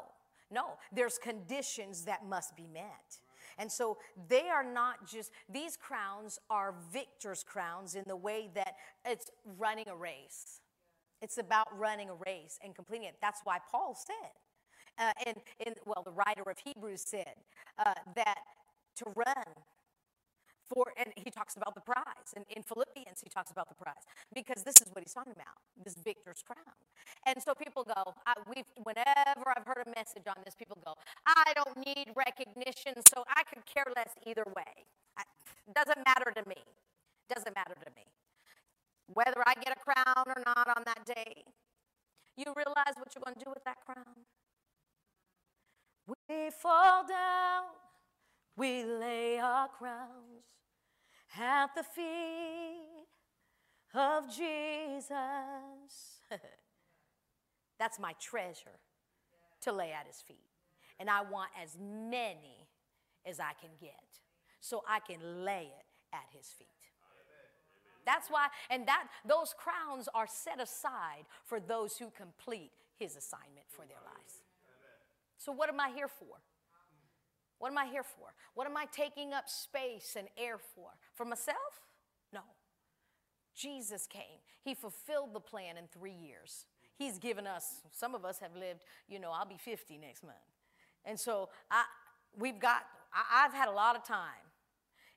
[0.50, 3.18] no, there's conditions that must be met.
[3.60, 3.98] And so
[4.28, 9.86] they are not just, these crowns are victor's crowns in the way that it's running
[9.88, 10.60] a race.
[11.20, 13.16] It's about running a race and completing it.
[13.20, 14.32] That's why Paul said,
[14.98, 15.36] uh, and,
[15.66, 17.34] and, well, the writer of Hebrews said
[17.78, 18.38] uh, that
[18.96, 19.44] to run
[20.70, 22.30] for, and he talks about the prize.
[22.36, 25.58] And in Philippians, he talks about the prize because this is what he's talking about
[25.82, 26.78] this victor's crown.
[27.26, 30.94] And so people go, I, we've, whenever I've heard a message on this, people go,
[31.26, 34.86] I don't need recognition, so I could care less either way.
[35.18, 35.26] It
[35.74, 36.62] doesn't matter to me.
[37.28, 38.06] Doesn't matter to me.
[39.12, 41.42] Whether I get a crown or not on that day,
[42.36, 44.24] you realize what you're going to do with that crown?
[46.06, 47.64] We fall down,
[48.56, 50.44] we lay our crowns
[51.38, 53.06] at the feet
[53.94, 55.10] of Jesus.
[57.78, 58.78] That's my treasure
[59.62, 60.36] to lay at his feet.
[60.98, 62.68] And I want as many
[63.26, 63.94] as I can get
[64.60, 66.68] so I can lay it at his feet.
[68.06, 73.66] That's why, and that those crowns are set aside for those who complete his assignment
[73.68, 74.42] for their lives.
[75.38, 76.36] So, what am I here for?
[77.60, 78.32] What am I here for?
[78.54, 80.88] What am I taking up space and air for?
[81.14, 81.84] For myself?
[82.32, 82.40] No.
[83.54, 84.40] Jesus came.
[84.62, 86.64] He fulfilled the plan in three years.
[86.96, 90.36] He's given us, some of us have lived, you know, I'll be 50 next month.
[91.04, 91.84] And so I,
[92.38, 92.82] we've got,
[93.12, 94.24] I, I've had a lot of time.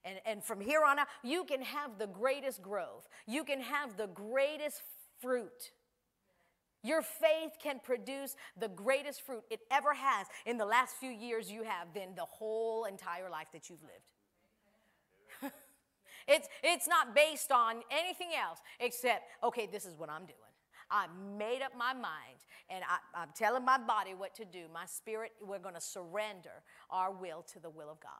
[0.03, 3.07] And, and from here on out, you can have the greatest growth.
[3.25, 4.81] You can have the greatest
[5.21, 5.71] fruit
[6.83, 11.49] Your faith can produce the greatest fruit it ever has in the last few years
[11.49, 15.53] you have than the whole entire life that you've lived.
[16.27, 20.37] it's, it's not based on anything else except, okay, this is what I'm doing.
[20.91, 21.07] I
[21.37, 24.65] made up my mind and I, am telling my body what to do.
[24.73, 28.11] My spirit, we're going to surrender our will to the will of God.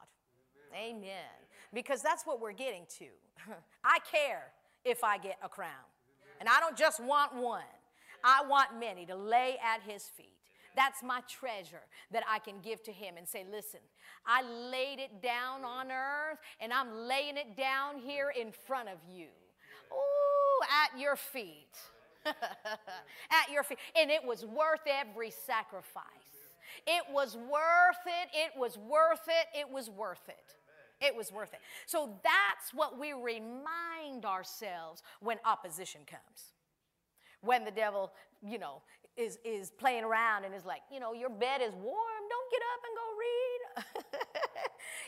[0.74, 0.98] Amen.
[0.98, 1.34] Amen.
[1.74, 3.06] Because that's what we're getting to.
[3.84, 4.46] I care
[4.86, 5.70] if I get a crown.
[6.40, 7.62] And I don't just want one,
[8.24, 10.30] I want many to lay at his feet.
[10.76, 13.80] That's my treasure that I can give to him and say, listen,
[14.26, 18.98] I laid it down on earth and I'm laying it down here in front of
[19.08, 19.28] you.
[19.92, 21.78] Ooh, at your feet.
[22.26, 23.78] at your feet.
[23.96, 26.04] And it was worth every sacrifice.
[26.88, 28.30] It was worth it.
[28.34, 29.60] It was worth it.
[29.60, 31.06] It was worth it.
[31.06, 31.60] It was worth it.
[31.86, 36.53] So that's what we remind ourselves when opposition comes.
[37.44, 38.82] When the devil, you know,
[39.16, 42.24] is, is playing around and is like, you know, your bed is warm.
[42.32, 43.60] Don't get up and go read.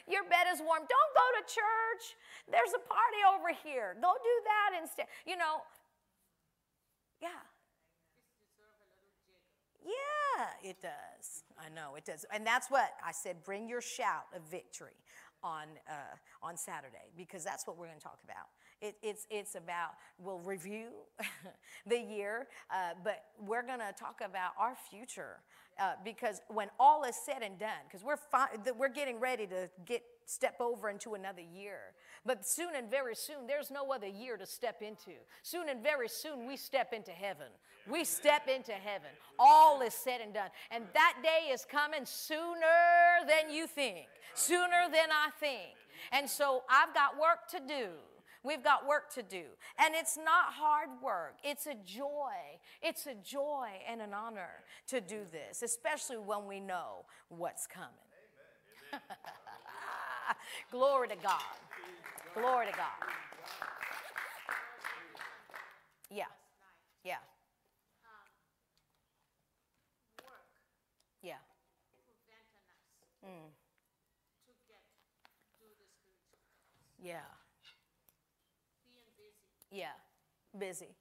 [0.14, 0.84] your bed is warm.
[0.86, 2.16] Don't go to church.
[2.52, 3.96] There's a party over here.
[4.02, 5.08] Go do that instead.
[5.26, 5.66] You know,
[7.22, 7.42] yeah.
[9.86, 11.44] Yeah, it does.
[11.58, 12.26] I know it does.
[12.34, 14.98] And that's what I said bring your shout of victory
[15.44, 18.50] on, uh, on Saturday because that's what we're going to talk about.
[18.82, 20.90] It, it's, it's about, we'll review
[21.88, 25.38] the year, uh, but we're going to talk about our future
[25.80, 28.48] uh, because when all is said and done, because we're, fi-
[28.78, 31.80] we're getting ready to get step over into another year.
[32.26, 35.18] But soon and very soon, there's no other year to step into.
[35.44, 37.48] Soon and very soon, we step into heaven.
[37.88, 39.10] We step into heaven.
[39.38, 40.50] All is said and done.
[40.72, 42.66] And that day is coming sooner
[43.28, 45.76] than you think, sooner than I think.
[46.12, 47.90] And so I've got work to do.
[48.46, 49.44] We've got work to do.
[49.84, 52.32] And it's not hard work, it's a joy.
[52.82, 57.90] It's a joy and an honor to do this, especially when we know what's coming.
[60.72, 61.42] Glory to God.
[62.36, 63.10] Glory to God.
[66.12, 66.26] Yeah.
[67.04, 67.16] Yeah.
[71.24, 71.34] Yeah.
[73.26, 73.50] Mm.
[77.02, 77.45] Yeah.
[79.76, 79.92] Yeah.
[80.56, 80.96] Busy.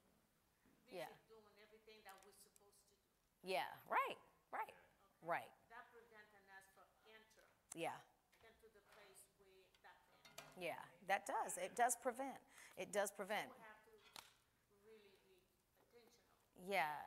[0.90, 1.06] Busy yeah.
[1.30, 3.54] doing everything that we're supposed to do.
[3.54, 3.70] Yeah.
[3.86, 4.18] Right.
[4.50, 4.74] Right.
[5.22, 5.46] Right.
[5.70, 7.46] That preventing us from enter
[7.78, 7.94] Yeah.
[8.42, 9.94] into the place we that.
[10.58, 10.82] Yeah.
[11.06, 11.54] That does.
[11.54, 12.42] It does prevent.
[12.74, 13.46] It does prevent.
[13.54, 13.94] We have to
[14.82, 16.98] really be intentional Yeah.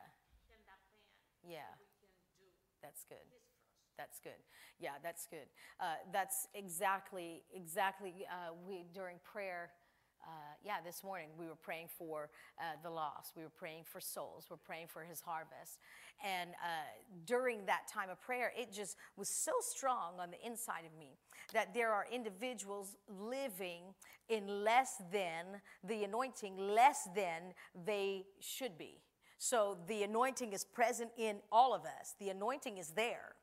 [0.47, 1.03] in that plan.
[1.43, 1.67] Yeah.
[1.83, 2.47] We can do
[2.79, 3.27] That's good.
[3.27, 3.75] this first.
[3.99, 4.39] That's good.
[4.79, 5.49] Yeah, that's good.
[5.81, 8.23] Uh, that's exactly, exactly.
[8.29, 9.73] Uh, we during prayer,
[10.27, 10.31] uh,
[10.63, 13.31] yeah, this morning we were praying for uh, the lost.
[13.35, 14.45] We were praying for souls.
[14.49, 15.79] We're praying for His harvest.
[16.23, 16.87] And uh,
[17.25, 21.17] during that time of prayer, it just was so strong on the inside of me
[21.53, 23.83] that there are individuals living
[24.27, 27.53] in less than the anointing, less than
[27.85, 28.99] they should be.
[29.37, 32.15] So the anointing is present in all of us.
[32.19, 33.35] The anointing is there.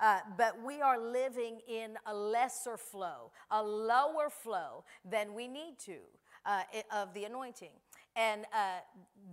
[0.00, 5.78] Uh, but we are living in a lesser flow, a lower flow than we need
[5.86, 5.98] to
[6.46, 7.70] uh, of the anointing.
[8.16, 8.78] And uh,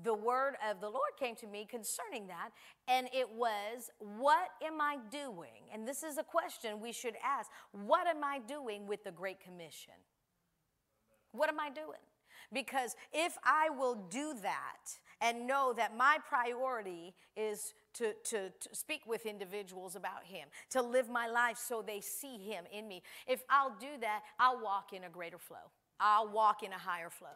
[0.04, 2.50] the word of the Lord came to me concerning that,
[2.88, 5.70] and it was, What am I doing?
[5.72, 9.40] And this is a question we should ask What am I doing with the Great
[9.40, 9.94] Commission?
[11.32, 12.00] What am I doing?
[12.52, 18.70] Because if I will do that and know that my priority is to, to, to,
[18.74, 23.04] speak with individuals about Him, to live my life so they see Him in me,
[23.28, 25.72] if I'll do that, I'll walk in a greater flow.
[26.02, 27.30] I'll walk in a higher flow.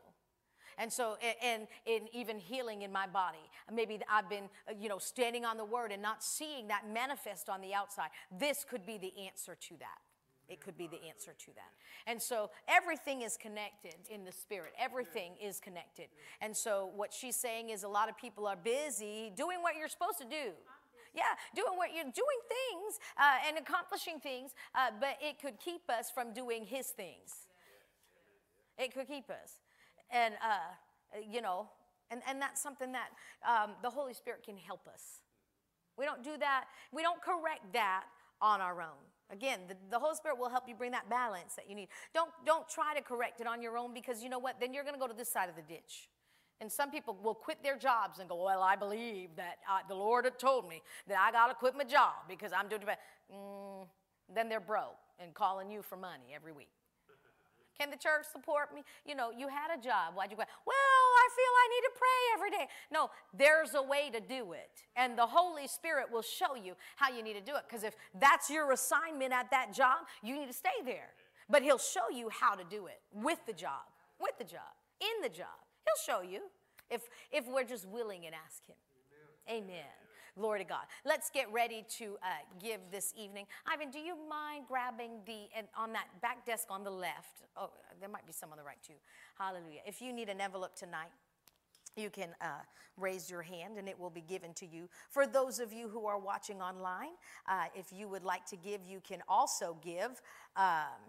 [0.78, 4.98] And so, and, in even healing in my body, maybe I've been, uh, you know,
[4.98, 8.10] standing on the word and not seeing that manifest on the outside.
[8.38, 10.00] This could be the answer to that.
[10.48, 11.72] It could be the answer to that.
[12.06, 14.74] And so everything is connected in the spirit.
[14.80, 16.08] Everything is connected.
[16.42, 19.88] And so what she's saying is a lot of people are busy doing what you're
[19.88, 20.52] supposed to do.
[21.16, 21.24] Yeah,
[21.56, 26.12] doing what you're doing things uh, and accomplishing things, uh, but it could keep us
[26.12, 27.45] from doing his things.
[28.78, 29.60] It could keep us.
[30.12, 31.68] And, uh, you know,
[32.12, 33.10] and, and that's something that
[33.48, 35.22] um, the Holy Spirit can help us.
[35.98, 38.04] We don't do that, we don't correct that
[38.42, 39.00] on our own.
[39.32, 41.88] Again, the, the, Holy Spirit will help you bring that balance that you need.
[42.14, 44.60] Don't, don't try to correct it on your own because you know what?
[44.60, 46.10] Then you're going to go to this side of the ditch.
[46.62, 49.96] And some people will quit their jobs and go, Well, I believe that uh, the
[49.96, 52.98] Lord had told me that I got to quit my job because I'm doing bad.
[53.34, 53.88] Mm,
[54.34, 56.70] then they're broke and calling you for money every week.
[57.80, 58.84] Can the church support me?
[59.06, 60.16] You know, you had a job.
[60.16, 60.44] Why'd you go?
[60.66, 62.72] Well, I feel I need to pray every day.
[62.92, 64.84] No, there's a way to do it.
[64.96, 67.64] And the Holy Spirit will show you how you need to do it.
[67.68, 71.10] Because if that's your assignment at that job, you need to stay there.
[71.50, 73.86] But He'll show you how to do it with the job,
[74.20, 74.72] with the job,
[75.02, 75.60] in the job.
[75.86, 76.42] He'll show you
[76.90, 77.02] if,
[77.32, 78.76] if we're just willing and ask Him.
[79.50, 79.64] Amen.
[79.68, 80.05] Amen.
[80.38, 80.84] Glory to God.
[81.06, 82.28] Let's get ready to uh,
[82.62, 83.46] give this evening.
[83.66, 87.44] Ivan, do you mind grabbing the, and on that back desk on the left?
[87.56, 87.70] Oh,
[88.02, 88.96] there might be some on the right too.
[89.40, 89.80] Hallelujah.
[89.88, 91.08] If you need an envelope tonight,
[91.96, 92.64] you can uh,
[92.98, 94.90] raise your hand and it will be given to you.
[95.10, 97.14] For those of you who are watching online,
[97.48, 100.22] uh, if you would like to give, you can also give.
[100.58, 101.00] Um,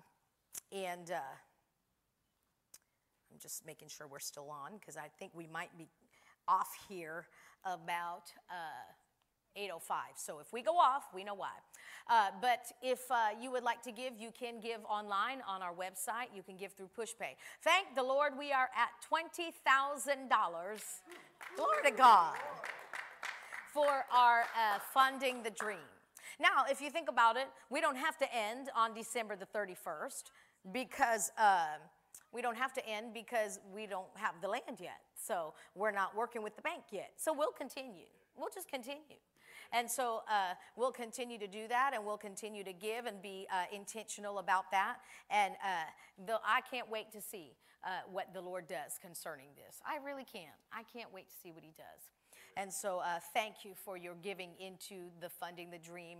[0.70, 1.16] and uh,
[3.32, 5.88] I'm just making sure we're still on because I think we might be
[6.46, 7.26] off here
[7.64, 8.30] about.
[9.56, 9.98] Uh, 805.
[10.16, 11.52] So if we go off, we know why.
[12.08, 15.72] Uh, but if uh, you would like to give, you can give online on our
[15.72, 16.28] website.
[16.34, 17.36] You can give through PushPay.
[17.62, 20.28] Thank the Lord, we are at $20,000.
[21.56, 22.36] Glory to God
[23.72, 25.78] for our uh, funding the dream.
[26.38, 30.24] Now, if you think about it, we don't have to end on December the 31st
[30.72, 31.78] because uh,
[32.32, 35.00] we don't have to end because we don't have the land yet.
[35.14, 37.12] So we're not working with the bank yet.
[37.16, 38.06] So we'll continue.
[38.36, 39.16] We'll just continue.
[39.72, 43.46] And so uh, we'll continue to do that and we'll continue to give and be
[43.52, 44.98] uh, intentional about that.
[45.30, 49.80] And uh, the, I can't wait to see uh, what the Lord does concerning this.
[49.86, 50.52] I really can.
[50.72, 52.10] I can't wait to see what He does.
[52.56, 56.18] And so uh, thank you for your giving into the Funding the Dream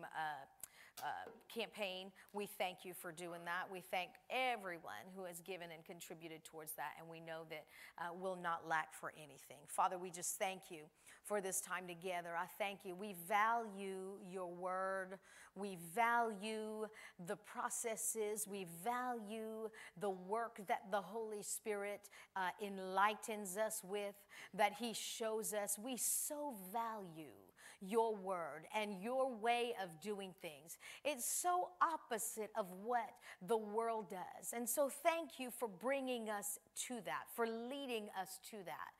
[1.03, 2.11] uh, campaign.
[2.33, 3.71] We thank you for doing that.
[3.71, 7.65] We thank everyone who has given and contributed towards that, and we know that
[7.99, 9.59] uh, we'll not lack for anything.
[9.69, 10.83] Father, we just thank you
[11.25, 12.31] for this time together.
[12.39, 12.95] I thank you.
[12.95, 15.19] We value your word.
[15.55, 16.87] We value
[17.27, 18.47] the processes.
[18.49, 19.71] We value
[20.01, 24.15] the work that the Holy Spirit uh, enlightens us with,
[24.55, 25.79] that He shows us.
[25.83, 27.33] We so value
[27.81, 30.79] your word and your way of doing things.
[31.05, 33.11] It's so opposite of what
[33.47, 34.53] the world does.
[34.53, 38.93] And so, thank you for bringing us to that, for leading us to that.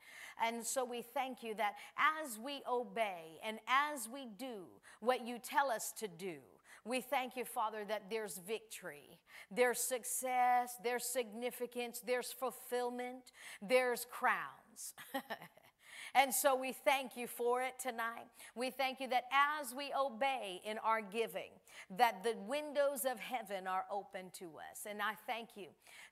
[0.43, 1.73] And so we thank you that
[2.23, 4.65] as we obey and as we do
[4.99, 6.35] what you tell us to do,
[6.85, 9.19] we thank you, Father, that there's victory,
[9.51, 14.93] there's success, there's significance, there's fulfillment, there's crowns.
[16.15, 18.27] And so we thank you for it tonight.
[18.55, 21.51] We thank you that as we obey in our giving,
[21.97, 24.85] that the windows of heaven are open to us.
[24.89, 25.67] And I thank you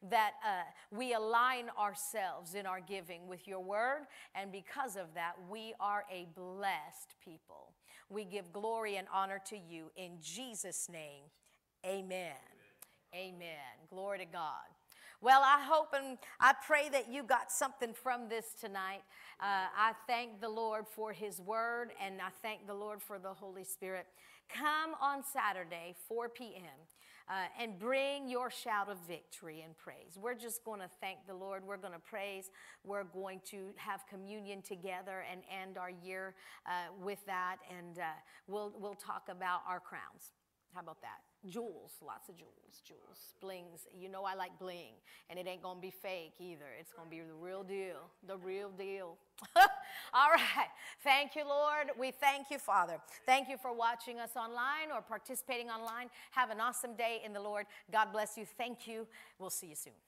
[0.09, 4.01] that uh, we align ourselves in our giving with your word.
[4.35, 7.73] And because of that, we are a blessed people.
[8.09, 11.23] We give glory and honor to you in Jesus' name.
[11.85, 12.05] Amen.
[12.05, 12.35] Amen.
[13.15, 13.87] Amen.
[13.89, 14.74] Glory to God.
[15.25, 19.01] Well, I hope and I pray that you got something from this tonight.
[19.39, 23.33] Uh, I thank the Lord for His Word and I thank the Lord for the
[23.33, 24.05] Holy Spirit.
[24.55, 26.77] Come on Saturday, 4 p.m.
[27.27, 30.15] Uh, and bring your shout of victory and praise.
[30.15, 31.63] We're just going to thank the Lord.
[31.65, 32.51] We're going to praise.
[32.83, 36.35] We're going to have communion together and end our year
[36.67, 37.55] uh, with that.
[37.75, 38.03] And uh,
[38.47, 40.33] we'll, we'll talk about our crowns.
[40.75, 41.34] How about that?
[41.47, 43.87] Jewels, lots of jewels, jewels, blings.
[43.95, 44.93] You know I like bling,
[45.29, 46.65] and it ain't gonna be fake either.
[46.79, 49.17] It's gonna be the real deal, the real deal.
[49.55, 50.69] All right.
[51.03, 51.91] Thank you, Lord.
[51.99, 52.97] We thank you, Father.
[53.25, 56.09] Thank you for watching us online or participating online.
[56.31, 57.65] Have an awesome day in the Lord.
[57.91, 58.45] God bless you.
[58.57, 59.07] Thank you.
[59.37, 60.04] We'll see you soon.